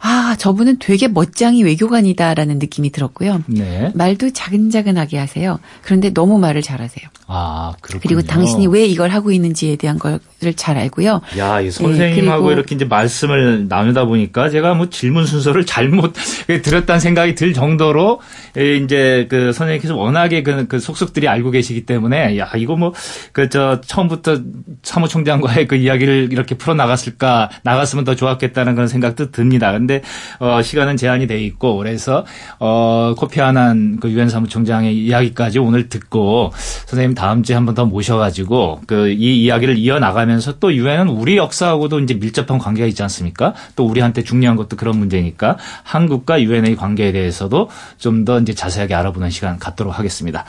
아, 0.00 0.34
저분은 0.38 0.78
되게 0.78 1.08
멋쟁이 1.08 1.62
외교관이다라는 1.62 2.58
느낌이 2.58 2.90
들었고요. 2.90 3.42
네. 3.46 3.92
말도 3.94 4.32
자근자근하게 4.32 5.18
하세요. 5.18 5.60
그런데 5.82 6.10
너무 6.10 6.38
말을 6.38 6.62
잘하세요. 6.62 7.06
아, 7.26 7.74
그렇군요. 7.80 8.00
그리고 8.02 8.22
당신이 8.22 8.66
왜 8.66 8.86
이걸 8.86 9.10
하고 9.10 9.30
있는지에 9.30 9.76
대한 9.76 9.98
거 9.98 10.18
를 10.42 10.54
잘 10.54 10.76
알고요. 10.78 11.20
야, 11.38 11.60
이 11.60 11.70
선생님하고 11.70 12.48
네, 12.48 12.54
이렇게 12.54 12.74
이제 12.74 12.84
말씀을 12.84 13.66
나누다 13.68 14.06
보니까 14.06 14.48
제가 14.48 14.74
뭐 14.74 14.88
질문 14.88 15.26
순서를 15.26 15.64
잘못 15.66 16.14
들었다는 16.62 16.98
생각이 16.98 17.34
들 17.34 17.52
정도로 17.52 18.20
이제 18.56 19.26
그 19.28 19.52
선생님께서 19.52 19.94
워낙에 19.96 20.42
그, 20.42 20.66
그 20.66 20.78
속속들이 20.80 21.28
알고 21.28 21.50
계시기 21.50 21.84
때문에 21.86 22.38
야, 22.38 22.50
이거 22.56 22.76
뭐 22.76 22.92
그 23.32 23.48
저 23.50 23.80
처음부터 23.80 24.38
사무총장과의 24.82 25.66
그 25.66 25.74
이야기를 25.76 26.28
이렇게 26.30 26.54
풀어 26.54 26.74
나갔을까 26.74 27.50
나갔으면 27.62 28.04
더 28.04 28.14
좋았겠다는 28.14 28.74
그런 28.74 28.86
생각도 28.88 29.30
듭니다. 29.30 29.72
근데 29.72 30.02
어 30.38 30.62
시간은 30.62 30.96
제한이 30.96 31.26
돼 31.26 31.40
있고 31.42 31.76
그래서 31.76 32.24
어 32.60 33.14
코피 33.16 33.40
아난 33.40 33.98
그 34.00 34.10
유엔 34.10 34.28
사무총장의 34.28 34.96
이야기까지 34.96 35.58
오늘 35.58 35.88
듣고 35.88 36.52
선생님 36.86 37.14
다음 37.14 37.42
주에 37.42 37.54
한번 37.56 37.74
더 37.74 37.84
모셔 37.84 38.16
가지고 38.16 38.80
그 38.86 39.10
이 39.10 39.42
이야기를 39.42 39.76
이어 39.78 39.98
나가면 39.98 40.29
서 40.38 40.60
또 40.60 40.72
유엔은 40.74 41.08
우리 41.08 41.36
역사하고도 41.36 42.00
이제 42.00 42.14
밀접한 42.14 42.58
관계가 42.58 42.86
있지 42.86 43.02
않습니까? 43.02 43.54
또 43.76 43.86
우리한테 43.86 44.22
중요한 44.22 44.56
것도 44.56 44.76
그런 44.76 44.98
문제니까 44.98 45.56
한국과 45.82 46.42
유엔의 46.42 46.76
관계에 46.76 47.12
대해서도 47.12 47.68
좀 47.98 48.24
더 48.24 48.38
이제 48.38 48.52
자세하게 48.54 48.94
알아보는 48.94 49.30
시간 49.30 49.58
갖도록 49.58 49.98
하겠습니다. 49.98 50.44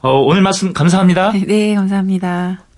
어, 0.00 0.10
오늘 0.20 0.42
말씀 0.42 0.72
감사합니다. 0.72 1.32
네, 1.46 1.74
감사합니다. 1.76 2.71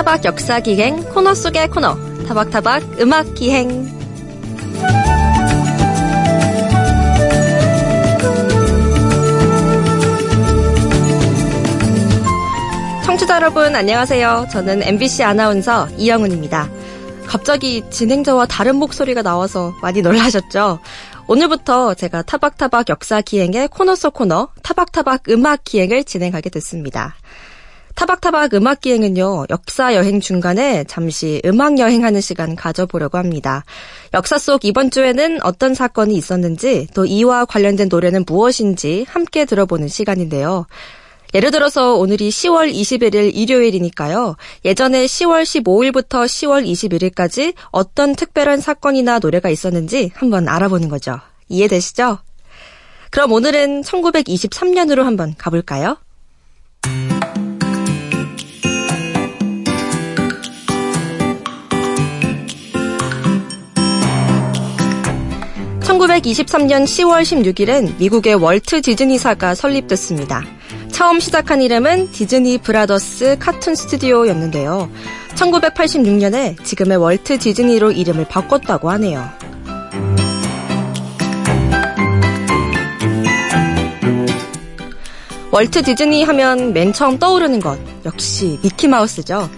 타박타박 0.00 0.24
역사 0.24 0.60
기행 0.60 1.02
코너 1.10 1.34
속의 1.34 1.68
코너 1.68 1.94
타박타박 2.26 3.00
음악 3.00 3.34
기행 3.34 3.86
청취자 13.04 13.36
여러분 13.36 13.76
안녕하세요. 13.76 14.46
저는 14.50 14.82
MBC 14.82 15.22
아나운서 15.22 15.86
이영은입니다. 15.98 16.70
갑자기 17.26 17.82
진행자와 17.90 18.46
다른 18.46 18.76
목소리가 18.76 19.20
나와서 19.20 19.74
많이 19.82 20.00
놀라셨죠? 20.00 20.80
오늘부터 21.26 21.92
제가 21.92 22.22
타박타박 22.22 22.88
역사 22.88 23.20
기행의 23.20 23.68
코너 23.68 23.94
속 23.94 24.14
코너 24.14 24.48
타박타박 24.62 25.28
음악 25.28 25.62
기행을 25.64 26.04
진행하게 26.04 26.48
됐습니다. 26.48 27.16
타박타박 28.00 28.54
음악 28.54 28.80
기행은요, 28.80 29.44
역사 29.50 29.94
여행 29.94 30.20
중간에 30.20 30.84
잠시 30.84 31.42
음악 31.44 31.78
여행하는 31.78 32.22
시간 32.22 32.56
가져보려고 32.56 33.18
합니다. 33.18 33.62
역사 34.14 34.38
속 34.38 34.64
이번 34.64 34.90
주에는 34.90 35.42
어떤 35.42 35.74
사건이 35.74 36.14
있었는지, 36.14 36.86
또 36.94 37.04
이와 37.04 37.44
관련된 37.44 37.88
노래는 37.90 38.24
무엇인지 38.26 39.04
함께 39.06 39.44
들어보는 39.44 39.88
시간인데요. 39.88 40.64
예를 41.34 41.50
들어서 41.50 41.94
오늘이 41.96 42.30
10월 42.30 42.72
21일 42.72 43.32
일요일이니까요. 43.34 44.34
예전에 44.64 45.04
10월 45.04 45.42
15일부터 45.42 46.24
10월 46.24 46.66
21일까지 46.66 47.52
어떤 47.70 48.16
특별한 48.16 48.62
사건이나 48.62 49.18
노래가 49.18 49.50
있었는지 49.50 50.10
한번 50.14 50.48
알아보는 50.48 50.88
거죠. 50.88 51.20
이해되시죠? 51.50 52.16
그럼 53.10 53.32
오늘은 53.32 53.82
1923년으로 53.82 55.02
한번 55.02 55.34
가볼까요? 55.36 55.98
1923년 66.00 66.84
10월 66.84 67.22
16일엔 67.22 67.98
미국의 67.98 68.34
월트 68.34 68.80
디즈니사가 68.80 69.54
설립됐습니다. 69.54 70.42
처음 70.90 71.20
시작한 71.20 71.60
이름은 71.60 72.10
디즈니 72.10 72.56
브라더스 72.58 73.36
카툰 73.38 73.74
스튜디오였는데요. 73.74 74.90
1986년에 75.34 76.64
지금의 76.64 76.96
월트 76.96 77.38
디즈니로 77.38 77.92
이름을 77.92 78.26
바꿨다고 78.28 78.90
하네요. 78.90 79.28
월트 85.50 85.82
디즈니 85.82 86.22
하면 86.24 86.72
맨 86.72 86.92
처음 86.92 87.18
떠오르는 87.18 87.60
것 87.60 87.78
역시 88.06 88.58
미키마우스죠. 88.62 89.50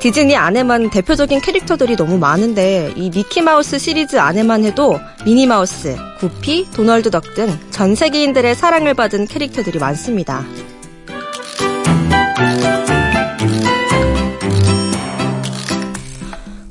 디즈니 0.00 0.36
안에만 0.36 0.90
대표적인 0.90 1.40
캐릭터들이 1.40 1.96
너무 1.96 2.18
많은데 2.18 2.92
이 2.96 3.10
미키마우스 3.10 3.78
시리즈 3.78 4.16
안에만 4.16 4.64
해도 4.64 5.00
미니마우스, 5.24 5.96
구피, 6.18 6.70
도널드 6.72 7.10
덕 7.10 7.34
등 7.34 7.48
전 7.70 7.94
세계인들의 7.94 8.54
사랑을 8.54 8.94
받은 8.94 9.26
캐릭터들이 9.26 9.78
많습니다. 9.78 10.44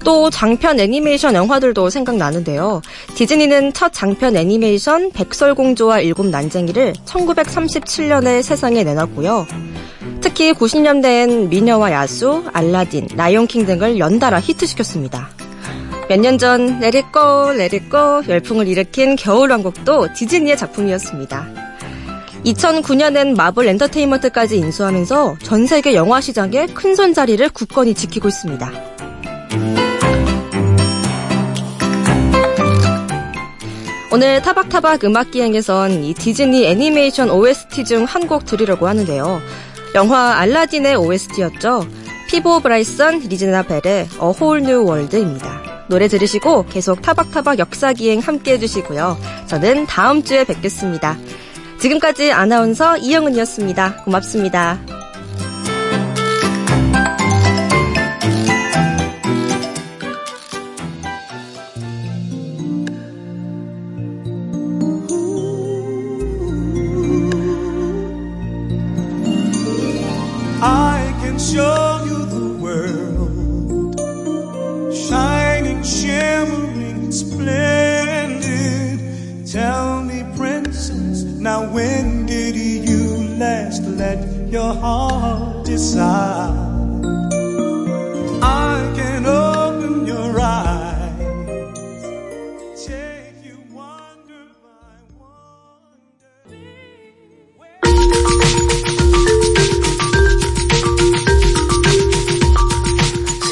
또 0.07 0.29
장편 0.29 0.79
애니메이션 0.79 1.35
영화들도 1.35 1.89
생각나는데요. 1.89 2.81
디즈니는 3.15 3.73
첫 3.73 3.91
장편 3.91 4.37
애니메이션 4.37 5.11
백설공주와 5.11 5.99
일곱 5.99 6.27
난쟁이를 6.27 6.93
1937년에 7.05 8.41
세상에 8.41 8.85
내놨고요. 8.85 9.45
특히 10.21 10.53
90년대엔 10.53 11.49
미녀와 11.49 11.91
야수, 11.91 12.45
알라딘, 12.53 13.09
라이온킹 13.17 13.65
등을 13.65 13.99
연달아 13.99 14.39
히트시켰습니다. 14.39 15.27
몇 16.07 16.21
년 16.21 16.37
전 16.37 16.79
레리꼬 16.79 17.51
레리꼬 17.51 18.23
열풍을 18.29 18.65
일으킨 18.69 19.17
겨울왕국도 19.17 20.13
디즈니의 20.13 20.55
작품이었습니다. 20.55 21.47
2009년엔 22.45 23.35
마블 23.35 23.67
엔터테인먼트까지 23.67 24.55
인수하면서 24.55 25.39
전 25.43 25.67
세계 25.67 25.95
영화 25.95 26.21
시장에 26.21 26.67
큰 26.67 26.95
손자리를 26.95 27.49
굳건히 27.49 27.93
지키고 27.93 28.29
있습니다. 28.29 28.96
오늘 34.11 34.41
타박타박 34.41 35.03
음악기행에선 35.03 36.03
이 36.03 36.13
디즈니 36.13 36.65
애니메이션 36.65 37.29
OST 37.29 37.83
중 37.85 38.05
한 38.05 38.27
곡 38.27 38.45
들으려고 38.45 38.87
하는데요. 38.87 39.41
영화 39.95 40.37
알라딘의 40.39 40.95
OST였죠. 40.95 41.85
피보 42.27 42.59
브라이선 42.61 43.19
리즈나 43.29 43.63
벨의 43.63 43.81
A 44.01 44.07
Whole 44.21 44.63
New 44.63 44.85
World입니다. 44.87 45.85
노래 45.87 46.07
들으시고 46.07 46.65
계속 46.67 47.01
타박타박 47.01 47.59
역사기행 47.59 48.19
함께 48.19 48.53
해주시고요. 48.53 49.17
저는 49.47 49.85
다음 49.87 50.23
주에 50.23 50.43
뵙겠습니다. 50.43 51.17
지금까지 51.79 52.31
아나운서 52.31 52.97
이영은이었습니다. 52.97 54.03
고맙습니다. 54.03 54.79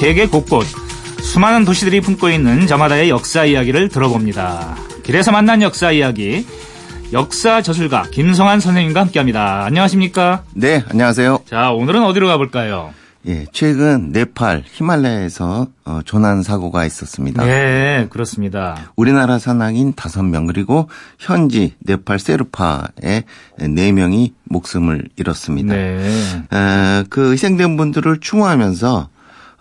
세계 0.06 0.28
곳곳 0.28 0.68
수많은 1.24 1.66
도시들이 1.66 2.00
품고 2.00 2.30
있는 2.30 2.68
저마다의 2.68 3.10
역사 3.10 3.44
이야기를 3.44 3.90
들어봅니다. 3.90 4.76
길에서 5.02 5.32
만난 5.32 5.64
역사 5.64 5.92
이야기 5.92 6.46
역사 7.12 7.64
저술가 7.64 8.04
김성환 8.12 8.60
선생님과 8.60 9.02
함께합니다. 9.02 9.66
안녕하십니까? 9.66 10.44
네, 10.54 10.84
안녕하세요. 10.92 11.40
자, 11.50 11.72
오늘은 11.72 12.04
어디로 12.04 12.28
가볼까요? 12.28 12.94
예, 13.28 13.48
최근 13.52 14.12
네팔 14.12 14.66
히말라야에서 14.68 15.70
어, 15.86 16.00
조난 16.06 16.44
사고가 16.44 16.86
있었습니다. 16.86 17.44
네, 17.44 18.06
그렇습니다. 18.12 18.92
우리나라 18.96 19.40
산악인 19.40 19.94
5명 19.94 20.46
그리고 20.46 20.88
현지 21.18 21.74
네팔 21.80 22.20
세르파의 22.20 23.24
4명이 23.58 24.34
목숨을 24.44 25.10
잃었습니다. 25.16 25.74
네. 25.74 26.08
에, 26.54 27.04
그 27.10 27.32
희생된 27.32 27.76
분들을 27.76 28.20
추모하면서 28.20 29.10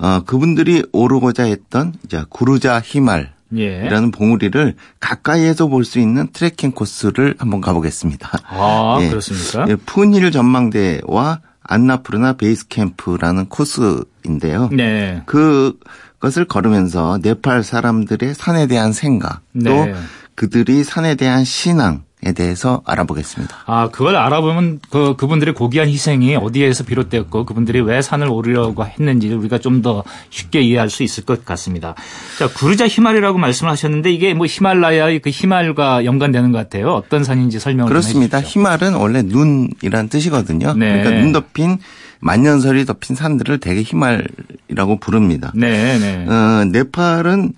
어, 0.04 0.20
그분들이 0.26 0.84
오르고자 0.92 1.44
했던 1.44 1.94
이제 2.04 2.24
구르자 2.28 2.82
히말 2.84 3.32
이라는 3.50 4.08
예. 4.08 4.10
봉우리를 4.10 4.74
가까이에서 5.00 5.68
볼 5.68 5.84
수 5.84 5.98
있는 5.98 6.28
트레킹 6.32 6.72
코스를 6.72 7.36
한번 7.38 7.62
가보겠습니다. 7.62 8.30
아, 8.48 8.98
예. 9.02 9.08
그렇습니까? 9.08 9.66
예, 9.68 9.76
푸닐 9.76 10.30
전망대와 10.30 11.40
안나푸르나 11.62 12.34
베이스 12.34 12.68
캠프라는 12.68 13.46
코스인데요. 13.46 14.68
네. 14.72 15.22
그것을 15.24 16.44
걸으면서 16.46 17.18
네팔 17.22 17.62
사람들의 17.62 18.34
산에 18.34 18.66
대한 18.66 18.92
생각, 18.92 19.40
또 19.54 19.86
네. 19.86 19.94
그들이 20.34 20.84
산에 20.84 21.14
대한 21.14 21.44
신앙, 21.44 21.94
에 21.94 22.13
대해서 22.32 22.82
알아보겠습니다. 22.84 23.64
아, 23.66 23.88
그걸 23.90 24.16
알아보면 24.16 24.80
그 24.90 25.14
그분들의 25.16 25.54
고귀한 25.54 25.88
희생이 25.88 26.36
어디에서 26.36 26.84
비롯됐고 26.84 27.44
그분들이 27.44 27.80
왜 27.80 28.02
산을 28.02 28.28
오르려고 28.28 28.84
했는지를 28.84 29.36
우리가 29.36 29.58
좀 29.58 29.84
더 29.84 30.02
쉽게 30.30 30.60
이해할 30.62 30.88
수 30.88 31.02
있을 31.02 31.24
것 31.24 31.44
같습니다. 31.44 31.94
자, 32.38 32.48
구르자 32.48 32.88
히말이라고 32.88 33.38
말씀을 33.38 33.70
하셨는데 33.72 34.10
이게 34.12 34.32
뭐 34.32 34.46
히말라야의 34.46 35.18
그 35.20 35.30
히말과 35.30 36.04
연관되는 36.06 36.52
것 36.52 36.58
같아요. 36.58 36.94
어떤 36.94 37.22
산인지 37.22 37.58
설명을 37.58 37.88
그렇습니다. 37.88 38.40
히말은 38.40 38.94
원래 38.94 39.22
눈이란 39.22 40.08
뜻이거든요. 40.08 40.74
네. 40.74 41.02
그러니까 41.02 41.10
눈 41.20 41.32
덮인 41.32 41.78
만년설이 42.20 42.86
덮인 42.86 43.14
산들을 43.16 43.58
대개 43.58 43.82
히말이라고 43.82 44.98
부릅니다. 45.00 45.52
네, 45.54 45.98
네. 45.98 46.26
어, 46.26 46.64
네팔은 46.64 47.52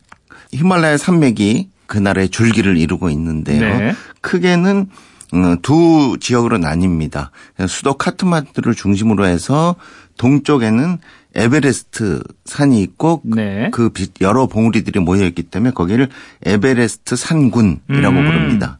히말라야 0.52 0.96
산맥이 0.96 1.68
그 1.86 1.98
나라의 1.98 2.30
줄기를 2.30 2.76
이루고 2.76 3.10
있는데요. 3.10 3.60
네. 3.60 3.94
크게는 4.26 4.88
어, 5.34 5.56
두 5.62 6.16
지역으로 6.20 6.58
나뉩니다. 6.58 7.30
수도 7.68 7.94
카트만두를 7.94 8.74
중심으로 8.74 9.24
해서 9.26 9.76
동쪽에는 10.18 10.98
에베레스트 11.34 12.22
산이 12.44 12.82
있고 12.82 13.22
네. 13.24 13.70
그 13.72 13.90
여러 14.20 14.46
봉우리들이 14.46 15.00
모여 15.00 15.24
있기 15.26 15.44
때문에 15.44 15.72
거기를 15.72 16.08
에베레스트 16.44 17.14
산군이라고 17.14 18.16
음. 18.16 18.24
부릅니다. 18.24 18.78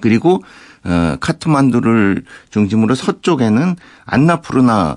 그리고 0.00 0.42
어, 0.84 1.16
카트만두를 1.18 2.22
중심으로 2.50 2.94
서쪽에는 2.94 3.76
안나푸르나 4.04 4.96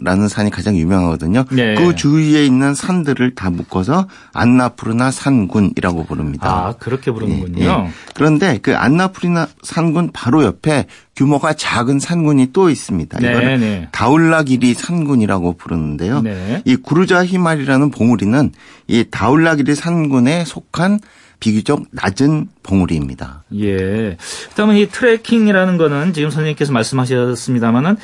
라는 0.00 0.28
산이 0.28 0.50
가장 0.50 0.76
유명하거든요. 0.76 1.44
네. 1.50 1.74
그 1.74 1.94
주위에 1.94 2.44
있는 2.44 2.74
산들을 2.74 3.34
다 3.34 3.50
묶어서 3.50 4.06
안나푸르나 4.32 5.10
산군이라고 5.10 6.04
부릅니다. 6.04 6.48
아, 6.50 6.74
그렇게 6.78 7.10
부르는군요. 7.10 7.62
예, 7.62 7.66
예. 7.66 7.90
그런데 8.14 8.58
그 8.62 8.76
안나푸르나 8.76 9.48
산군 9.62 10.10
바로 10.12 10.44
옆에 10.44 10.86
규모가 11.16 11.52
작은 11.52 12.00
산군이 12.00 12.52
또 12.52 12.70
있습니다. 12.70 13.18
네, 13.18 13.30
이거를 13.30 13.60
네. 13.60 13.88
다울라기리 13.92 14.74
산군이라고 14.74 15.54
부르는데요. 15.54 16.22
네. 16.22 16.62
이 16.64 16.76
구르자 16.76 17.24
히말이라는 17.24 17.90
봉우리는 17.90 18.52
이 18.88 19.04
다울라기리 19.10 19.74
산군에 19.74 20.44
속한 20.44 21.00
비교적 21.40 21.84
낮은 21.90 22.48
봉우리입니다. 22.62 23.44
예. 23.58 24.16
그다음에 24.50 24.80
이 24.80 24.88
트레킹이라는 24.88 25.76
거는 25.78 26.12
지금 26.12 26.30
선생님께서 26.30 26.72
말씀하셨습니다마는 26.72 27.92
어, 27.92 27.96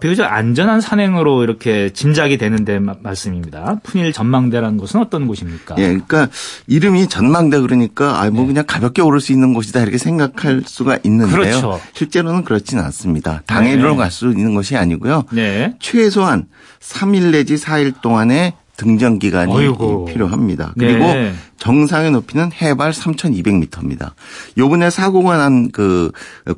비교적 0.00 0.24
안전한 0.24 0.80
산행으로 0.80 1.42
이렇게 1.42 1.90
짐작이 1.92 2.38
되는데 2.38 2.78
말씀입니다. 2.78 3.80
푸닐 3.82 4.12
전망대라는 4.12 4.78
곳은 4.78 5.00
어떤 5.00 5.26
곳입니까? 5.26 5.76
예, 5.78 5.82
그러니까 5.88 6.28
이름이 6.66 7.08
전망대 7.08 7.60
그러니까 7.60 8.20
아뭐 8.22 8.30
네. 8.30 8.46
그냥 8.46 8.64
가볍게 8.66 9.02
오를 9.02 9.20
수 9.20 9.32
있는 9.32 9.54
곳이다 9.54 9.80
이렇게 9.80 9.98
생각할 9.98 10.62
수가 10.66 10.98
있는데요. 11.04 11.36
그렇죠. 11.36 11.80
실제로는 11.94 12.44
그렇지는 12.44 12.84
않습니다. 12.84 13.42
당일로 13.46 13.92
네. 13.92 13.96
갈수 13.96 14.30
있는 14.30 14.54
것이 14.54 14.76
아니고요. 14.76 15.24
네. 15.32 15.74
최소한 15.80 16.46
3일 16.80 17.32
내지 17.32 17.56
4일 17.56 18.00
동안의 18.00 18.54
등정 18.80 19.18
기간이 19.18 19.52
어이구. 19.52 20.06
필요합니다. 20.08 20.72
그리고 20.78 21.00
네. 21.04 21.34
정상의 21.58 22.10
높이는 22.12 22.50
해발 22.50 22.92
3,200m입니다. 22.92 24.12
요번에 24.56 24.88
사고가 24.88 25.36
난 25.36 25.68
그 25.70 26.10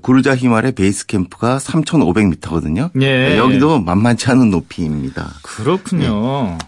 구르자 0.03 0.37
히말의 0.37 0.73
베이스 0.73 1.07
캠프가 1.07 1.59
3,500m거든요. 1.59 2.91
네. 2.95 3.37
여기도 3.37 3.81
만만치 3.81 4.31
않은 4.31 4.51
높이입니다. 4.51 5.33
그렇군요. 5.43 6.57
네. 6.57 6.59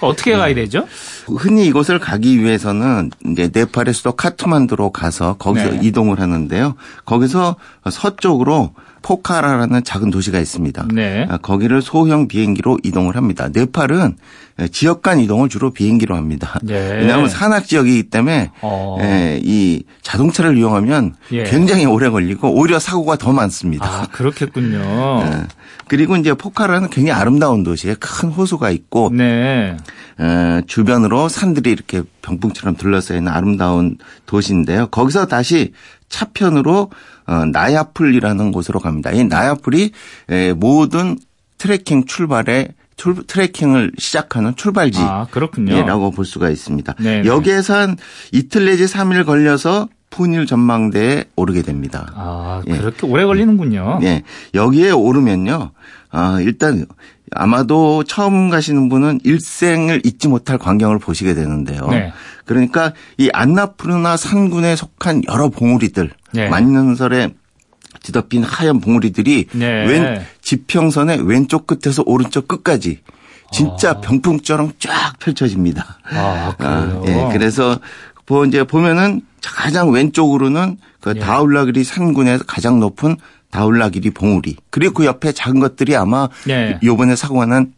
어떻게 0.00 0.36
가야 0.36 0.54
되죠? 0.54 0.86
흔히 1.26 1.66
이곳을 1.66 1.98
가기 1.98 2.40
위해서는 2.40 3.10
이제 3.26 3.50
네팔의 3.52 3.92
수도 3.94 4.12
카트만두로 4.12 4.90
가서 4.90 5.34
거기서 5.38 5.70
네. 5.70 5.80
이동을 5.82 6.20
하는데요. 6.20 6.76
거기서 7.04 7.56
서쪽으로 7.90 8.72
포카라라는 9.02 9.84
작은 9.84 10.10
도시가 10.10 10.38
있습니다. 10.38 10.88
네. 10.94 11.26
아, 11.28 11.38
거기를 11.38 11.82
소형 11.82 12.28
비행기로 12.28 12.78
이동을 12.82 13.16
합니다. 13.16 13.48
네팔은 13.52 14.16
지역 14.70 15.02
간 15.02 15.18
이동을 15.18 15.48
주로 15.48 15.70
비행기로 15.70 16.14
합니다. 16.14 16.58
네. 16.62 16.98
왜냐하면 16.98 17.28
산악 17.28 17.66
지역이기 17.66 18.04
때문에 18.04 18.50
어. 18.60 18.98
예, 19.00 19.40
이 19.42 19.82
자동차를 20.02 20.56
이용하면 20.56 21.14
예. 21.32 21.44
굉장히 21.44 21.86
오래 21.86 22.08
걸리고 22.10 22.54
오히려 22.54 22.78
사고가 22.78 23.16
더 23.16 23.32
많습니다. 23.32 23.86
아, 23.86 24.06
그렇겠군요. 24.12 24.78
예. 25.24 25.46
그리고 25.88 26.16
이제 26.16 26.32
포카라는 26.34 26.90
굉장히 26.90 27.18
아름다운 27.18 27.64
도시에 27.64 27.94
큰 27.94 28.28
호수가 28.30 28.70
있고 28.70 29.10
네. 29.12 29.76
어, 30.18 30.60
주변으로 30.66 31.28
산들이 31.28 31.70
이렇게 31.70 32.02
병풍처럼 32.22 32.76
둘러싸여 32.76 33.18
있는 33.18 33.32
아름다운 33.32 33.96
도시인데요. 34.26 34.86
거기서 34.88 35.26
다시 35.26 35.72
차편으로 36.08 36.72
어, 36.80 36.90
나야풀이라는 37.26 38.52
곳으로 38.52 38.80
갑니다. 38.80 39.10
이 39.10 39.24
나야풀이 39.24 39.92
모든 40.56 41.18
트레킹 41.58 42.06
출발에 42.06 42.68
트레킹을 43.26 43.92
시작하는 43.98 44.54
출발지라고 44.54 46.06
아, 46.06 46.10
볼 46.10 46.24
수가 46.24 46.50
있습니다. 46.50 46.94
네네. 46.94 47.28
여기에서 47.28 47.74
한 47.74 47.96
이틀 48.32 48.66
내지 48.66 48.84
3일 48.84 49.26
걸려서 49.26 49.88
푸닐 50.10 50.46
전망대에 50.46 51.24
오르게 51.34 51.62
됩니다. 51.62 52.12
아, 52.14 52.62
예. 52.66 52.76
그렇게 52.76 53.06
예. 53.06 53.10
오래 53.10 53.24
걸리는군요. 53.24 54.00
예. 54.02 54.22
여기에 54.54 54.90
오르면요. 54.90 55.70
아, 56.10 56.38
일단 56.42 56.86
아마도 57.34 58.04
처음 58.04 58.50
가시는 58.50 58.90
분은 58.90 59.20
일생을 59.24 60.02
잊지 60.04 60.28
못할 60.28 60.58
광경을 60.58 60.98
보시게 60.98 61.34
되는데요. 61.34 61.88
네. 61.88 62.12
그러니까 62.44 62.92
이 63.18 63.30
안나푸르나 63.32 64.16
산군에 64.16 64.76
속한 64.76 65.22
여러 65.28 65.48
봉우리들 65.48 66.10
네. 66.32 66.48
만년설에 66.48 67.30
뒤덮인 68.02 68.42
하얀 68.42 68.80
봉우리들이 68.80 69.46
네. 69.52 69.86
왼 69.86 70.22
지평선의 70.40 71.26
왼쪽 71.26 71.66
끝에서 71.66 72.02
오른쪽 72.04 72.48
끝까지 72.48 73.00
진짜 73.52 73.90
아. 73.90 74.00
병풍처럼 74.00 74.72
쫙 74.78 75.18
펼쳐집니다. 75.18 75.98
아, 76.10 76.54
그래요? 76.56 77.02
아, 77.04 77.06
예, 77.06 77.28
그래서 77.32 77.78
뭐 78.26 78.44
이제 78.46 78.64
보면은 78.64 79.20
가장 79.44 79.90
왼쪽으로는 79.90 80.78
그 81.00 81.14
예. 81.16 81.20
다울라기리 81.20 81.84
산군에서 81.84 82.44
가장 82.46 82.80
높은 82.80 83.16
다울라기리 83.50 84.10
봉우리 84.10 84.56
그리고 84.70 84.94
그 84.94 85.04
옆에 85.04 85.32
작은 85.32 85.60
것들이 85.60 85.94
아마 85.94 86.28
예. 86.48 86.78
요번에 86.82 87.14
사고가 87.14 87.46
난 87.46 87.74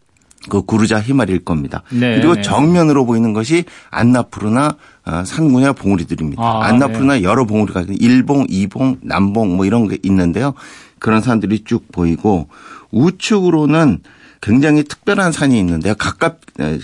그 0.49 0.63
구르자 0.63 1.01
희말일 1.01 1.45
겁니다. 1.45 1.83
네, 1.91 2.17
그리고 2.17 2.35
네. 2.35 2.43
정면으로 2.43 3.07
보이는 3.07 3.33
것이 3.33 3.65
안나푸르나 3.91 4.77
어, 5.07 5.23
산군의 5.25 5.75
봉우리들입니다. 5.75 6.43
아, 6.43 6.65
안나푸르나 6.65 7.15
네. 7.15 7.23
여러 7.23 7.45
봉우리가 7.45 7.87
일봉, 7.89 8.47
이봉, 8.49 8.99
남봉 9.03 9.57
뭐 9.57 9.67
이런 9.67 9.89
게 9.89 9.99
있는데요. 10.03 10.55
그런 10.99 11.21
산들이 11.21 11.65
쭉 11.65 11.91
보이고 11.93 12.49
우측으로는 12.91 14.01
굉장히 14.45 14.85
특별한 14.85 15.33
산이 15.33 15.59
있는데요. 15.59 15.95
가깝 15.95 16.41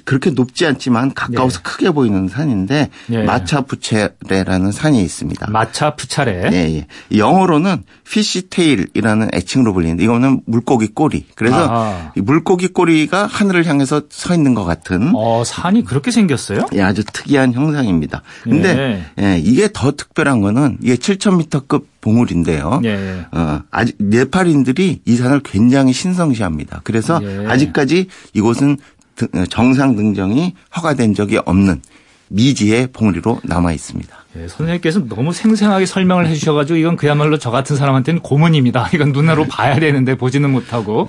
그렇게 0.07 0.31
높지 0.31 0.65
않지만 0.65 1.13
가까워서 1.13 1.59
네. 1.59 1.63
크게 1.63 1.91
보이는 1.91 2.27
산인데 2.27 2.89
네. 3.09 3.23
마차푸체레라는 3.23 4.73
산이 4.73 5.03
있습니다. 5.03 5.51
마차푸차레. 5.51 6.51
예, 6.53 6.57
예. 6.57 6.87
영어로는 7.17 7.85
Fishtail이라는 8.11 9.29
애칭으로 9.35 9.75
불리는데 9.75 10.03
이거는 10.03 10.41
물고기 10.47 10.89
꼬리. 10.89 11.27
그래서 11.35 12.11
물고기 12.17 12.69
꼬리가 12.69 13.27
하늘을 13.27 13.67
향해서 13.67 14.05
서 14.09 14.35
있는 14.35 14.55
것 14.55 14.65
같은. 14.65 15.13
어, 15.15 15.45
산이 15.45 15.85
그렇게 15.85 16.11
생겼어요? 16.11 16.67
예, 16.73 16.81
아주 16.81 17.05
특이한 17.05 17.53
형상입니다. 17.53 18.23
근데 18.43 19.05
예. 19.19 19.23
예 19.23 19.39
이게 19.39 19.69
더 19.71 19.93
특별한 19.93 20.41
거는 20.41 20.79
이게 20.83 20.97
7,000m급 20.97 21.85
봉우리인데요. 22.01 22.81
예. 22.85 23.27
어, 23.33 23.61
아직 23.71 23.97
네팔인들이 23.99 25.03
이 25.05 25.17
산을 25.17 25.41
굉장히 25.45 25.93
신성시합니다. 25.93 26.81
그래서 26.85 27.21
예. 27.23 27.47
아직까지 27.47 28.09
이곳은 28.35 28.79
정상 29.51 29.97
등정이 29.97 30.55
허가된 30.77 31.15
적이 31.15 31.39
없는 31.45 31.83
미지의 32.29 32.89
봉우리로 32.93 33.41
남아 33.45 33.73
있습니다. 33.73 34.17
예, 34.37 34.47
선생님께서 34.47 35.07
너무 35.09 35.33
생생하게 35.33 35.87
설명을 35.87 36.29
해주셔가지고 36.29 36.79
이건 36.79 36.97
그야말로 36.97 37.37
저 37.39 37.51
같은 37.51 37.75
사람한테는 37.75 38.21
고문입니다. 38.21 38.91
이건 38.95 39.11
눈으로 39.13 39.47
봐야 39.47 39.79
되는데 39.81 40.17
보지는 40.17 40.51
못하고 40.51 41.09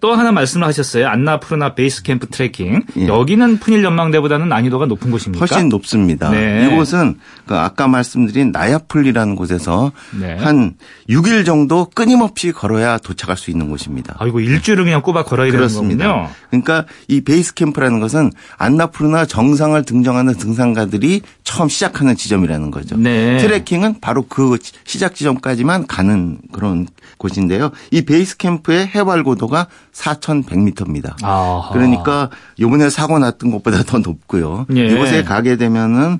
또 0.00 0.12
하나 0.14 0.32
말씀을 0.32 0.66
하셨어요. 0.66 1.08
안나 1.08 1.40
푸르나 1.40 1.74
베이스 1.74 2.02
캠프 2.02 2.26
트레킹. 2.28 2.82
예. 2.98 3.06
여기는 3.08 3.58
푸닐 3.58 3.82
전망대보다는 3.82 4.48
난이도가 4.48 4.86
높은 4.86 5.10
곳입니까? 5.10 5.40
훨씬 5.44 5.68
높습니다. 5.70 6.30
네. 6.30 6.68
이곳은 6.70 7.16
그 7.46 7.56
아까 7.56 7.88
말씀드린 7.88 8.52
나야풀리라는 8.52 9.34
곳에서 9.34 9.90
네. 10.20 10.36
한 10.36 10.74
6일 11.08 11.46
정도 11.46 11.86
끊임없이 11.94 12.52
걸어야 12.52 12.98
도착할 12.98 13.36
수 13.38 13.50
있는 13.50 13.70
곳입니다. 13.70 14.14
아, 14.18 14.26
이거 14.26 14.40
일주일을 14.40 14.84
그냥 14.84 15.00
꼬박 15.00 15.26
걸어야 15.26 15.50
그렇습니다. 15.50 16.04
되는 16.04 16.14
거군요. 16.14 16.34
그러니까 16.50 16.84
이 17.08 17.22
베이스 17.22 17.54
캠프라는 17.54 17.98
것은 17.98 18.30
안나 18.58 18.88
푸르나 18.88 19.24
정상을 19.24 19.82
등정하는 19.84 20.34
등산가들이 20.34 21.22
처음 21.44 21.68
시작하는 21.68 22.14
지점이라는 22.14 22.57
거죠. 22.70 22.96
네. 22.96 23.38
트레킹은 23.38 24.00
바로 24.00 24.26
그 24.28 24.58
시작 24.84 25.14
지점까지만 25.14 25.86
가는 25.86 26.38
그런 26.52 26.86
곳인데요. 27.16 27.70
이 27.90 28.02
베이스 28.02 28.36
캠프의 28.36 28.88
해발 28.88 29.24
고도가 29.24 29.68
4,100m입니다. 29.92 31.14
아하. 31.22 31.70
그러니까 31.72 32.30
요번에 32.60 32.90
사고 32.90 33.18
났던 33.18 33.50
것보다 33.50 33.82
더 33.82 33.98
높고요. 33.98 34.66
예. 34.76 34.86
이곳에 34.86 35.24
가게 35.24 35.56
되면은 35.56 36.18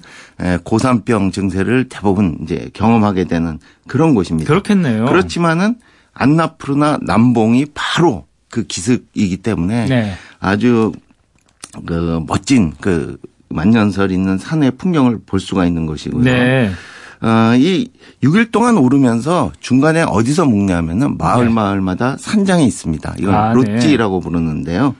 고산병 0.65 1.33
증세를 1.33 1.89
대부분 1.89 2.39
이제 2.43 2.71
경험하게 2.73 3.25
되는 3.25 3.59
그런 3.87 4.15
곳입니다. 4.15 4.49
그렇겠네요. 4.49 5.07
그렇지만은 5.07 5.77
안나푸르나 6.15 6.99
남봉이 7.03 7.67
바로 7.75 8.27
그 8.51 8.65
기슭이기 8.65 9.39
때문에 9.39 9.87
네. 9.87 10.15
아주 10.41 10.93
그 11.87 12.21
멋진 12.27 12.73
그 12.81 13.19
만년설 13.49 14.11
있는 14.11 14.39
산의 14.39 14.73
풍경을 14.73 15.21
볼 15.27 15.41
수가 15.41 15.67
있는 15.67 15.87
것이고요. 15.87 16.23
네. 16.25 16.71
어, 17.21 17.55
이 17.57 17.89
6일 18.23 18.53
동안 18.53 18.79
오르면서 18.79 19.53
중간에 19.61 20.03
어디서 20.03 20.45
묵냐면은 20.45 21.17
마을 21.19 21.47
네. 21.47 21.53
마을마다 21.53 22.17
산장이 22.19 22.67
있습니다. 22.67 23.17
이건 23.19 23.35
아, 23.35 23.53
롯지라고 23.53 24.21
네. 24.21 24.25
부르는데요. 24.25 24.95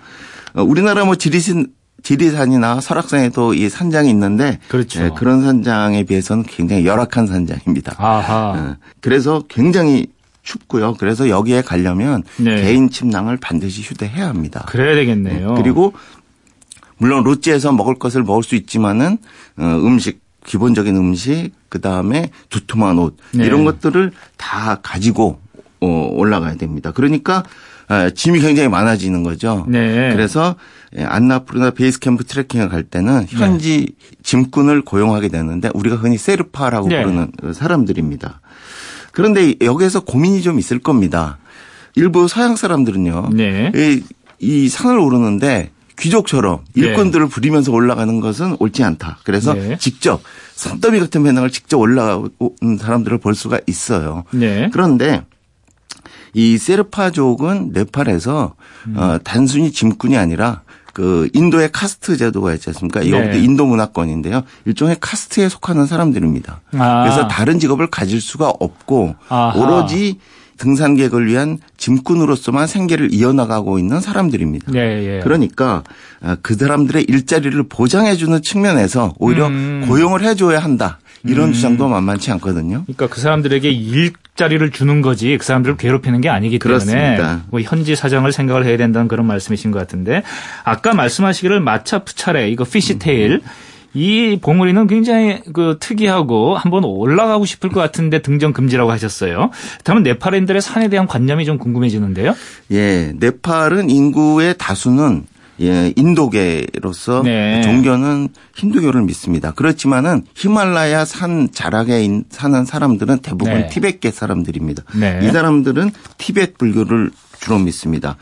어, 0.55 0.63
우리나라 0.63 1.05
뭐 1.05 1.15
지리산 1.15 1.69
지리산이나 2.03 2.81
설악산에도 2.81 3.55
이 3.55 3.69
산장이 3.69 4.09
있는데 4.11 4.59
그렇죠. 4.69 5.05
예, 5.05 5.11
그런 5.17 5.43
산장에 5.43 6.05
비해서는 6.05 6.45
굉장히 6.45 6.87
열악한 6.87 7.27
산장입니다. 7.27 7.97
아하. 7.99 8.55
예, 8.57 8.77
그래서 9.01 9.43
굉장히 9.49 10.07
춥고요. 10.43 10.95
그래서 10.95 11.29
여기에 11.29 11.63
가려면 11.63 12.23
네. 12.37 12.63
개인 12.63 12.89
침낭을 12.89 13.37
반드시 13.37 13.83
휴대해야 13.83 14.29
합니다. 14.29 14.65
그래야 14.69 14.95
되겠네요. 14.95 15.55
그리고 15.55 15.93
물론 16.99 17.25
롯지에서 17.25 17.73
먹을 17.73 17.95
것을 17.99 18.23
먹을 18.23 18.43
수 18.43 18.55
있지만은 18.55 19.19
어, 19.57 19.65
음식 19.65 20.21
기본적인 20.45 20.97
음식, 20.97 21.51
그 21.69 21.81
다음에 21.81 22.31
두툼한 22.49 22.99
옷 22.99 23.17
네. 23.33 23.45
이런 23.45 23.65
것들을 23.65 24.13
다 24.37 24.81
가지고 24.83 25.41
어, 25.81 26.09
올라가야 26.13 26.57
됩니다. 26.57 26.91
그러니까 26.93 27.45
아, 27.87 28.11
짐이 28.11 28.41
굉장히 28.41 28.69
많아지는 28.69 29.23
거죠. 29.23 29.65
네. 29.69 30.11
그래서 30.13 30.57
예, 30.97 31.05
안나푸르나 31.05 31.71
베이스 31.71 31.99
캠프 31.99 32.25
트레킹을 32.25 32.69
갈 32.69 32.83
때는 32.83 33.27
네. 33.27 33.37
현지 33.37 33.95
네. 33.99 34.17
짐꾼을 34.23 34.83
고용하게 34.83 35.29
되는데 35.29 35.71
우리가 35.75 35.97
흔히 35.97 36.19
세르파라고 36.19 36.89
네. 36.89 37.03
부르는 37.03 37.33
그 37.39 37.53
사람들입니다. 37.53 38.41
그런데 39.13 39.55
여기에서 39.61 40.01
고민이 40.01 40.43
좀 40.43 40.59
있을 40.59 40.79
겁니다. 40.79 41.39
일부 41.95 42.29
서양 42.29 42.57
사람들은요. 42.57 43.31
네. 43.33 43.73
이, 43.75 44.03
이 44.39 44.69
산을 44.69 44.99
오르는데 44.99 45.71
귀족처럼 45.99 46.61
네. 46.75 46.83
일꾼들을 46.83 47.29
부리면서 47.29 47.73
올라가는 47.73 48.21
것은 48.21 48.57
옳지 48.59 48.85
않다. 48.85 49.19
그래서 49.25 49.55
네. 49.55 49.77
직접 49.79 50.23
산더미 50.55 51.01
같은 51.01 51.23
배낭을 51.23 51.51
직접 51.51 51.79
올라오는 51.79 52.31
사람들을 52.79 53.19
볼 53.19 53.35
수가 53.35 53.61
있어요. 53.67 54.25
네. 54.31 54.71
그런데 54.73 55.23
이 56.35 56.59
세르파족은 56.59 57.71
네팔에서 57.73 58.55
음. 58.87 58.97
어, 58.97 59.19
단순히 59.25 59.73
짐꾼이 59.73 60.17
아니라 60.17 60.63
그 60.93 61.29
인도의 61.33 61.71
카스트 61.73 62.17
제도가 62.17 62.55
있지 62.55 62.71
않습니까? 62.71 63.03
이것도 63.03 63.31
네. 63.31 63.39
인도 63.39 63.67
문화권인데요. 63.67 64.43
일종의 64.65 64.97
카스트에 65.01 65.49
속하는 65.49 65.87
사람들입니다. 65.87 66.61
아. 66.73 67.03
그래서 67.05 67.29
다른 67.29 67.61
직업을 67.61 67.89
가질 67.89 68.21
수가 68.21 68.49
없고 68.49 69.15
아하. 69.29 69.57
오로지 69.57 70.19
등산객을 70.59 71.27
위한 71.27 71.59
짐꾼으로서만 71.77 72.67
생계를 72.67 73.13
이어나가고 73.13 73.79
있는 73.79 74.01
사람들입니다. 74.01 74.73
예, 74.75 75.17
예. 75.17 75.21
그러니까 75.23 75.83
어, 76.21 76.37
그 76.43 76.55
사람들의 76.55 77.05
일자리를 77.09 77.63
보장해주는 77.69 78.43
측면에서 78.43 79.15
오히려 79.19 79.47
음. 79.47 79.85
고용을 79.89 80.23
해줘야 80.23 80.59
한다. 80.59 80.99
이런 81.25 81.49
음. 81.49 81.53
주장도 81.53 81.89
만만치 81.89 82.31
않거든요. 82.33 82.85
그러니까 82.85 83.09
그 83.09 83.21
사람들에게 83.21 83.69
일자리를 83.69 84.71
주는 84.71 85.03
거지 85.03 85.37
그 85.37 85.45
사람들을 85.45 85.77
괴롭히는 85.77 86.21
게 86.21 86.29
아니기 86.29 86.59
때문에 86.59 86.85
그렇습니다. 86.85 87.43
뭐 87.51 87.61
현지 87.61 87.97
사정을 87.97 88.33
생각을 88.33 88.65
해야 88.65 88.77
된다는 88.77 89.09
그런 89.09 89.27
말씀이신 89.27 89.71
것 89.71 89.79
같은데 89.81 90.23
아까 90.65 90.95
말씀하시기를 90.95 91.61
마차 91.61 92.01
푸차레 92.01 92.51
이거 92.51 92.65
Fishtail 92.65 93.33
음. 93.33 93.41
이 93.99 94.39
봉우리는 94.41 94.87
굉장히 94.87 95.41
그 95.53 95.77
특이하고 95.81 96.57
한번 96.57 96.85
올라가고 96.85 97.45
싶을 97.45 97.71
것 97.71 97.81
같은데 97.81 98.23
등정 98.23 98.53
금지라고 98.53 98.93
하셨어요. 98.93 99.51
그러면 99.83 100.05
네팔인들의 100.05 100.63
산에 100.63 100.89
대한 100.89 101.09
관념이 101.09 101.45
좀 101.45 101.59
궁금해지는데요. 101.59 102.37
예, 102.71 103.13
네팔은 103.17 103.91
인구의 103.91 104.55
다수는 104.57 105.27
예, 105.61 105.93
인도계로서 105.97 107.23
네. 107.25 107.61
종교는 107.63 108.29
힌두교를 108.55 109.03
믿습니다. 109.03 109.51
그렇지만은 109.51 110.23
히말라야 110.37 111.05
산 111.05 111.49
자락에 111.51 112.09
사는 112.31 112.65
사람들은 112.65 113.19
대부분 113.19 113.55
네. 113.55 113.67
티벳계 113.67 114.13
사람들입니다. 114.13 114.85
네. 114.95 115.19
이 115.25 115.27
사람들은 115.27 115.91
티벳 116.17 116.57
불교를 116.59 117.11
주로 117.41 117.59
믿습니다. 117.59 118.17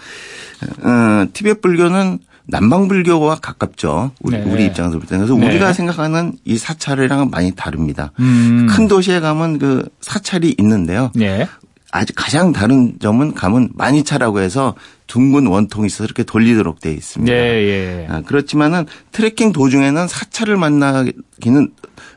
어, 0.83 1.27
티벳 1.35 1.61
불교는 1.61 2.21
남방 2.49 2.89
불교와 2.89 3.37
가깝죠. 3.37 4.13
우리, 4.21 4.39
네. 4.39 4.45
우리 4.45 4.67
입장에서 4.67 4.99
볼 4.99 5.07
때는. 5.07 5.27
그래서 5.27 5.39
네. 5.39 5.47
우리가 5.49 5.73
생각하는 5.73 6.35
이 6.45 6.57
사찰이랑은 6.57 7.31
많이 7.31 7.53
다릅니다. 7.53 8.13
음. 8.21 8.69
큰 8.71 8.89
도시에 8.89 9.21
가면 9.21 9.59
그 9.59 9.89
사찰이 10.01 10.55
있는데요. 10.59 11.11
네. 11.15 11.47
아주 11.93 12.13
가장 12.15 12.53
다른 12.53 12.95
점은 13.01 13.33
가면 13.35 13.71
마니차라고 13.75 14.41
해서 14.41 14.75
둥근 15.07 15.47
원통이 15.47 15.87
있어서 15.87 16.05
이렇게 16.05 16.25
돌리도록 16.25 16.81
되어 16.81 16.93
있습니다. 16.93 17.33
네, 17.33 17.39
예. 17.39 18.07
아, 18.11 18.23
그렇지만은 18.23 18.87
트레킹 19.13 19.53
도중에는 19.53 20.07
사찰을 20.09 20.57
만나기는 20.57 21.71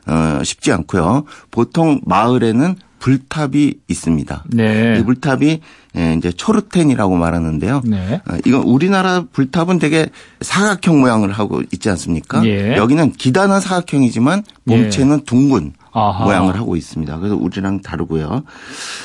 어, 0.06 0.40
쉽지 0.44 0.72
않고요. 0.72 1.24
보통 1.50 2.00
마을에는 2.04 2.76
불탑이 2.98 3.74
있습니다. 3.88 4.44
네. 4.48 4.98
이 4.98 5.04
불탑이 5.04 5.60
예, 5.96 6.14
이제 6.14 6.30
초르텐이라고 6.30 7.16
말하는데요. 7.16 7.82
네. 7.84 8.20
어, 8.28 8.36
이건 8.44 8.62
우리나라 8.62 9.24
불탑은 9.32 9.78
되게 9.78 10.08
사각형 10.40 11.00
모양을 11.00 11.32
하고 11.32 11.62
있지 11.72 11.90
않습니까? 11.90 12.44
예. 12.46 12.76
여기는 12.76 13.12
기단은 13.12 13.60
사각형이지만 13.60 14.44
몸체는 14.64 15.18
예. 15.20 15.24
둥근 15.24 15.72
아하. 15.92 16.24
모양을 16.24 16.56
하고 16.56 16.76
있습니다. 16.76 17.18
그래서 17.18 17.36
우리랑 17.36 17.80
다르고요. 17.80 18.42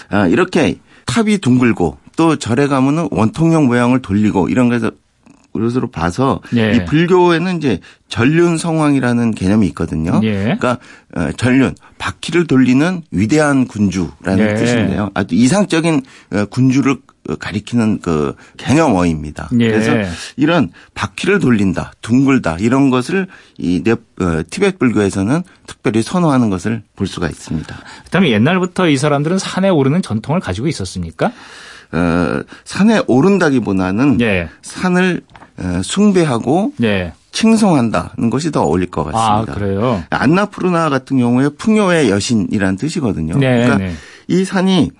아, 0.09 0.27
이렇게 0.27 0.77
탑이 1.05 1.39
둥글고 1.39 1.97
또 2.15 2.37
절에 2.37 2.67
가면은 2.67 3.07
원통형 3.11 3.65
모양을 3.65 4.01
돌리고 4.01 4.49
이런 4.49 4.69
거에서 4.69 4.91
것으로 5.63 5.89
봐서 5.89 6.41
예. 6.55 6.75
이 6.75 6.85
불교에는 6.85 7.57
이제 7.57 7.79
전륜 8.07 8.57
성왕이라는 8.57 9.31
개념이 9.31 9.67
있거든요. 9.67 10.19
예. 10.23 10.43
그러니까 10.43 10.77
어, 11.15 11.31
전륜 11.37 11.75
바퀴를 11.97 12.47
돌리는 12.47 13.01
위대한 13.11 13.65
군주라는 13.67 14.39
예. 14.39 14.53
뜻인데요. 14.55 15.11
아주 15.13 15.35
이상적인 15.35 16.03
어, 16.33 16.45
군주를 16.45 16.97
가리키는 17.39 18.01
그 18.01 18.35
개념어입니다. 18.57 19.49
예. 19.59 19.71
그래서 19.71 19.91
이런 20.37 20.71
바퀴를 20.93 21.39
돌린다, 21.39 21.93
둥글다 22.01 22.57
이런 22.59 22.89
것을 22.89 23.27
이 23.57 23.83
어, 23.89 24.41
티베트 24.49 24.77
불교에서는 24.77 25.41
특별히 25.65 26.03
선호하는 26.03 26.49
것을 26.49 26.83
볼 26.95 27.07
수가 27.07 27.27
있습니다. 27.27 27.75
그다음에 28.05 28.29
옛날부터 28.31 28.89
이 28.89 28.97
사람들은 28.97 29.39
산에 29.39 29.69
오르는 29.69 30.01
전통을 30.01 30.39
가지고 30.39 30.67
있었습니까? 30.67 31.31
어, 31.91 32.41
산에 32.63 33.01
오른다기보다는 33.07 34.21
예. 34.21 34.49
산을 34.61 35.21
어, 35.33 35.34
숭배하고 35.83 36.73
예. 36.83 37.13
칭송한다는 37.31 38.29
것이 38.29 38.51
더 38.51 38.63
어울릴 38.63 38.89
것 38.89 39.03
같습니다. 39.03 39.51
아, 39.51 39.55
그래요? 39.55 40.03
안나푸르나 40.09 40.89
같은 40.89 41.17
경우에 41.17 41.49
풍요의 41.49 42.09
여신이라는 42.09 42.77
뜻이거든요. 42.77 43.37
네, 43.37 43.63
그러니까 43.63 43.77
네. 43.77 43.93
이 44.27 44.45
산이 44.45 44.91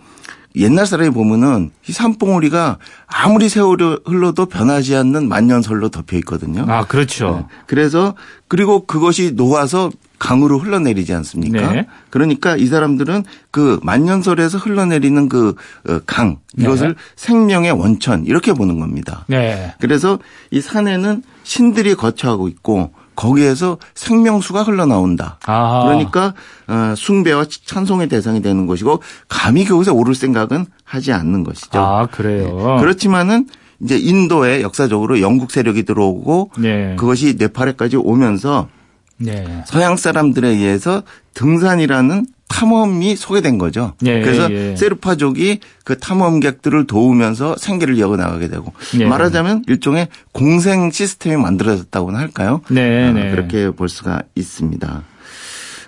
옛날 0.57 0.85
사람이 0.85 1.11
보면은 1.11 1.71
이 1.87 1.91
산봉우리가 1.91 2.77
아무리 3.07 3.49
세월이 3.49 3.99
흘러도 4.05 4.45
변하지 4.45 4.95
않는 4.95 5.27
만년설로 5.27 5.89
덮여 5.89 6.17
있거든요. 6.17 6.65
아, 6.67 6.85
그렇죠. 6.85 7.45
네. 7.49 7.55
그래서 7.67 8.15
그리고 8.47 8.85
그것이 8.85 9.33
녹아서 9.33 9.89
강으로 10.25 10.57
흘러내리지 10.57 11.13
않습니까? 11.13 11.71
네. 11.71 11.87
그러니까 12.09 12.55
이 12.57 12.65
사람들은 12.65 13.25
그 13.51 13.79
만년설에서 13.83 14.57
흘러내리는 14.57 15.29
그강 15.29 16.29
어, 16.29 16.37
이것을 16.57 16.89
네. 16.89 16.93
생명의 17.15 17.71
원천 17.71 18.25
이렇게 18.25 18.53
보는 18.53 18.79
겁니다. 18.79 19.25
네. 19.27 19.75
그래서 19.79 20.17
이 20.49 20.61
산에는 20.61 21.21
신들이 21.43 21.93
거처하고 21.93 22.47
있고 22.47 22.91
거기에서 23.15 23.77
생명수가 23.93 24.63
흘러나온다. 24.63 25.37
아하. 25.45 25.83
그러니까 25.83 26.33
어, 26.67 26.95
숭배와 26.97 27.45
찬송의 27.65 28.09
대상이 28.09 28.41
되는 28.41 28.65
것이고 28.65 29.01
감히 29.29 29.63
그곳에 29.63 29.91
오를 29.91 30.15
생각은 30.15 30.65
하지 30.83 31.13
않는 31.13 31.43
것이죠. 31.43 31.79
아 31.79 32.07
그래요. 32.07 32.47
네. 32.47 32.81
그렇지만은 32.81 33.47
이제 33.79 33.97
인도에 33.97 34.63
역사적으로 34.63 35.21
영국 35.21 35.51
세력이 35.51 35.83
들어오고 35.83 36.51
네. 36.57 36.95
그것이 36.97 37.35
네팔에까지 37.37 37.97
오면서 37.97 38.69
네. 39.17 39.63
서양 39.65 39.97
사람들에 39.97 40.47
의해서 40.49 41.03
등산이라는 41.33 42.27
탐험이 42.47 43.15
소개된 43.15 43.57
거죠. 43.57 43.93
예, 44.05 44.21
그래서 44.21 44.51
예. 44.51 44.75
세르파족이 44.75 45.59
그 45.83 45.97
탐험객들을 45.97 46.85
도우면서 46.87 47.57
생계를 47.57 47.97
이어 47.97 48.15
나가게 48.15 48.49
되고 48.49 48.71
예. 48.99 49.05
말하자면 49.05 49.63
일종의 49.67 50.09
공생 50.31 50.91
시스템이 50.91 51.37
만들어졌다고나 51.37 52.19
할까요? 52.19 52.61
네, 52.69 53.07
아, 53.07 53.11
네. 53.11 53.31
그렇게 53.31 53.71
볼 53.71 53.89
수가 53.89 54.21
있습니다. 54.35 55.03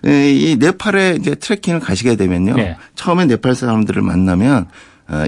이 0.04 0.58
네팔에 0.60 1.18
이제 1.20 1.36
트레킹을 1.36 1.80
가시게 1.80 2.16
되면요. 2.16 2.56
네. 2.56 2.78
처음에 2.96 3.26
네팔 3.26 3.56
사람들을 3.56 4.02
만나면 4.02 4.64
어, 4.64 4.68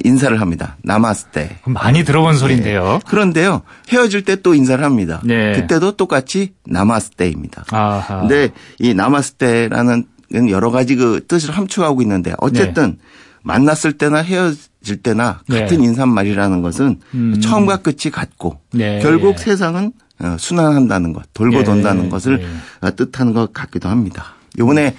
인사를 0.04 0.40
합니다. 0.42 0.78
나마스테. 0.84 1.60
많이 1.66 2.04
들어본 2.04 2.36
소리인데요. 2.38 2.84
네. 2.84 3.00
그런데요. 3.08 3.62
헤어질 3.90 4.24
때 4.26 4.36
또 4.42 4.54
인사를 4.54 4.84
합니다. 4.84 5.22
네. 5.24 5.54
그때도 5.54 5.94
똑같이 5.94 6.54
나마스테입니다. 6.66 7.66
아하. 7.72 8.22
근데 8.22 8.50
이 8.80 8.94
나마스테라는 8.94 10.06
여러 10.50 10.70
가지 10.72 10.96
그 10.96 11.26
뜻을 11.28 11.52
함축하고 11.52 12.02
있는데 12.04 12.34
어쨌든 12.40 12.92
네. 12.92 12.98
만났을 13.44 13.94
때나 13.94 14.18
헤어질 14.20 15.02
때나 15.02 15.42
네. 15.48 15.62
같은 15.62 15.82
인사말이라는 15.82 16.62
것은 16.62 17.00
음. 17.14 17.40
처음과 17.42 17.78
끝이 17.78 18.12
같고 18.12 18.60
네. 18.74 19.00
결국 19.02 19.40
세상은 19.40 19.92
어, 20.22 20.36
순환한다는 20.38 21.14
것, 21.14 21.24
돌고 21.34 21.60
네. 21.60 21.64
돈다는 21.64 22.10
것을 22.10 22.40
네. 22.82 22.92
뜻하는 22.96 23.34
것 23.34 23.54
같기도 23.54 23.88
합니다. 23.88 24.36
이번에 24.60 24.94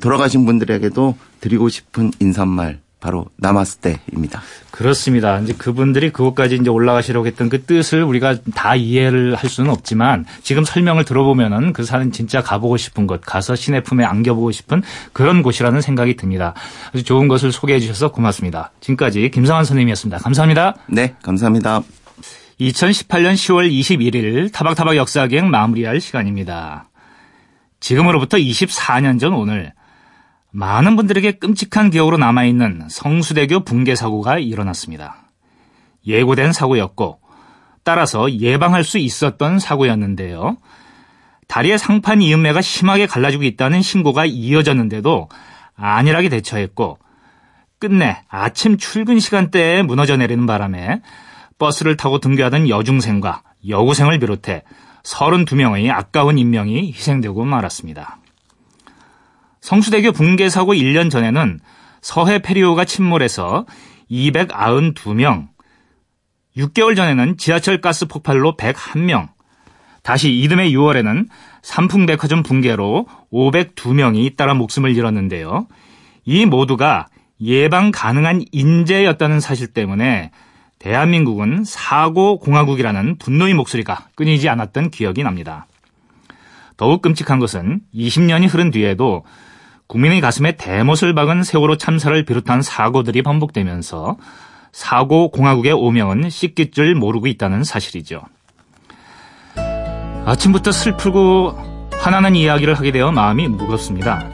돌아가신 0.00 0.46
분들에게도 0.46 1.16
드리고 1.40 1.68
싶은 1.68 2.12
인사말 2.20 2.78
바로 3.04 3.26
나마스테입니다. 3.36 4.40
그렇습니다. 4.70 5.38
이제 5.40 5.52
그분들이 5.52 6.10
그곳까지 6.10 6.54
이제 6.54 6.70
올라가시려고 6.70 7.26
했던 7.26 7.50
그 7.50 7.62
뜻을 7.62 8.02
우리가 8.02 8.36
다 8.54 8.76
이해를 8.76 9.34
할 9.34 9.50
수는 9.50 9.70
없지만 9.70 10.24
지금 10.42 10.64
설명을 10.64 11.04
들어보면은 11.04 11.74
그 11.74 11.84
산은 11.84 12.12
진짜 12.12 12.40
가보고 12.42 12.78
싶은 12.78 13.06
곳, 13.06 13.20
가서 13.20 13.56
신의 13.56 13.82
품에 13.82 14.04
안겨보고 14.04 14.52
싶은 14.52 14.82
그런 15.12 15.42
곳이라는 15.42 15.82
생각이 15.82 16.16
듭니다. 16.16 16.54
아주 16.94 17.04
좋은 17.04 17.28
것을 17.28 17.52
소개해 17.52 17.78
주셔서 17.78 18.10
고맙습니다. 18.10 18.72
지금까지 18.80 19.30
김상환 19.30 19.66
선생님이었습니다. 19.66 20.16
감사합니다. 20.20 20.74
네, 20.88 21.14
감사합니다. 21.20 21.82
2018년 22.58 23.34
10월 23.34 23.70
21일 23.70 24.50
타박타박 24.50 24.96
역사기행 24.96 25.50
마무리할 25.50 26.00
시간입니다. 26.00 26.88
지금으로부터 27.80 28.38
24년 28.38 29.20
전 29.20 29.34
오늘 29.34 29.74
많은 30.56 30.94
분들에게 30.94 31.32
끔찍한 31.32 31.90
기억으로 31.90 32.16
남아있는 32.16 32.86
성수대교 32.88 33.64
붕괴 33.64 33.96
사고가 33.96 34.38
일어났습니다. 34.38 35.16
예고된 36.06 36.52
사고였고 36.52 37.18
따라서 37.82 38.32
예방할 38.32 38.84
수 38.84 38.98
있었던 38.98 39.58
사고였는데요. 39.58 40.56
다리의 41.48 41.76
상판 41.76 42.22
이음매가 42.22 42.62
심하게 42.62 43.06
갈라지고 43.06 43.42
있다는 43.42 43.82
신고가 43.82 44.26
이어졌는데도 44.26 45.28
안일하게 45.74 46.28
대처했고 46.28 46.98
끝내 47.80 48.22
아침 48.28 48.78
출근 48.78 49.18
시간대에 49.18 49.82
무너져 49.82 50.16
내리는 50.16 50.46
바람에 50.46 51.02
버스를 51.58 51.96
타고 51.96 52.20
등교하던 52.20 52.68
여중생과 52.68 53.42
여고생을 53.68 54.20
비롯해 54.20 54.62
32명의 55.02 55.90
아까운 55.90 56.38
인명이 56.38 56.92
희생되고 56.92 57.44
말았습니다. 57.44 58.18
성수대교 59.64 60.12
붕괴 60.12 60.50
사고 60.50 60.74
1년 60.74 61.10
전에는 61.10 61.58
서해 62.02 62.38
페리오가 62.40 62.84
침몰해서 62.84 63.64
292명, 64.10 65.48
6개월 66.54 66.94
전에는 66.94 67.38
지하철 67.38 67.80
가스 67.80 68.04
폭발로 68.04 68.58
101명, 68.58 69.28
다시 70.02 70.38
이듬해 70.38 70.68
6월에는 70.68 71.28
삼풍백화점 71.62 72.42
붕괴로 72.42 73.06
502명이 73.32 74.26
잇따라 74.26 74.52
목숨을 74.52 74.94
잃었는데요. 74.94 75.66
이 76.26 76.44
모두가 76.44 77.06
예방 77.40 77.90
가능한 77.90 78.44
인재였다는 78.52 79.40
사실 79.40 79.68
때문에 79.68 80.30
대한민국은 80.78 81.64
사고 81.64 82.38
공화국이라는 82.38 83.16
분노의 83.16 83.54
목소리가 83.54 84.08
끊이지 84.14 84.46
않았던 84.50 84.90
기억이 84.90 85.22
납니다. 85.22 85.66
더욱 86.76 87.00
끔찍한 87.00 87.38
것은 87.38 87.80
20년이 87.94 88.52
흐른 88.52 88.70
뒤에도 88.70 89.24
국민의 89.86 90.20
가슴에 90.20 90.52
대못을 90.52 91.14
박은 91.14 91.42
세월호 91.42 91.76
참사를 91.76 92.24
비롯한 92.24 92.62
사고들이 92.62 93.22
반복되면서 93.22 94.16
사고 94.72 95.30
공화국의 95.30 95.72
오명은 95.72 96.30
씻길 96.30 96.72
줄 96.72 96.94
모르고 96.94 97.26
있다는 97.26 97.64
사실이죠. 97.64 98.22
아침부터 100.26 100.72
슬프고 100.72 101.54
화나는 101.92 102.34
이야기를 102.34 102.74
하게 102.74 102.90
되어 102.90 103.12
마음이 103.12 103.46
무겁습니다. 103.48 104.30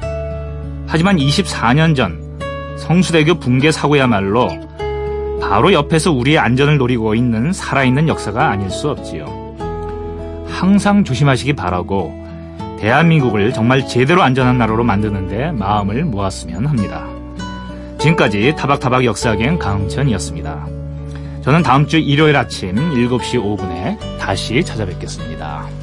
하지만 0.86 1.16
24년 1.18 1.94
전 1.94 2.30
성수대교 2.78 3.34
붕괴 3.38 3.70
사고야말로 3.70 4.48
바로 5.40 5.72
옆에서 5.72 6.12
우리의 6.12 6.38
안전을 6.38 6.78
노리고 6.78 7.14
있는 7.14 7.52
살아있는 7.52 8.08
역사가 8.08 8.50
아닐 8.50 8.70
수 8.70 8.88
없지요. 8.90 9.56
항상 10.48 11.04
조심하시기 11.04 11.54
바라고 11.54 12.19
대한민국을 12.80 13.52
정말 13.52 13.86
제대로 13.86 14.22
안전한 14.22 14.58
나라로 14.58 14.84
만드는데 14.84 15.52
마음을 15.52 16.04
모았으면 16.04 16.66
합니다. 16.66 17.06
지금까지 17.98 18.54
타박타박 18.56 19.04
역사기행 19.04 19.58
강천이었습니다. 19.58 20.66
저는 21.42 21.62
다음 21.62 21.86
주 21.86 21.98
일요일 21.98 22.36
아침 22.36 22.74
7시 22.74 23.34
5분에 23.34 23.98
다시 24.18 24.64
찾아뵙겠습니다. 24.64 25.79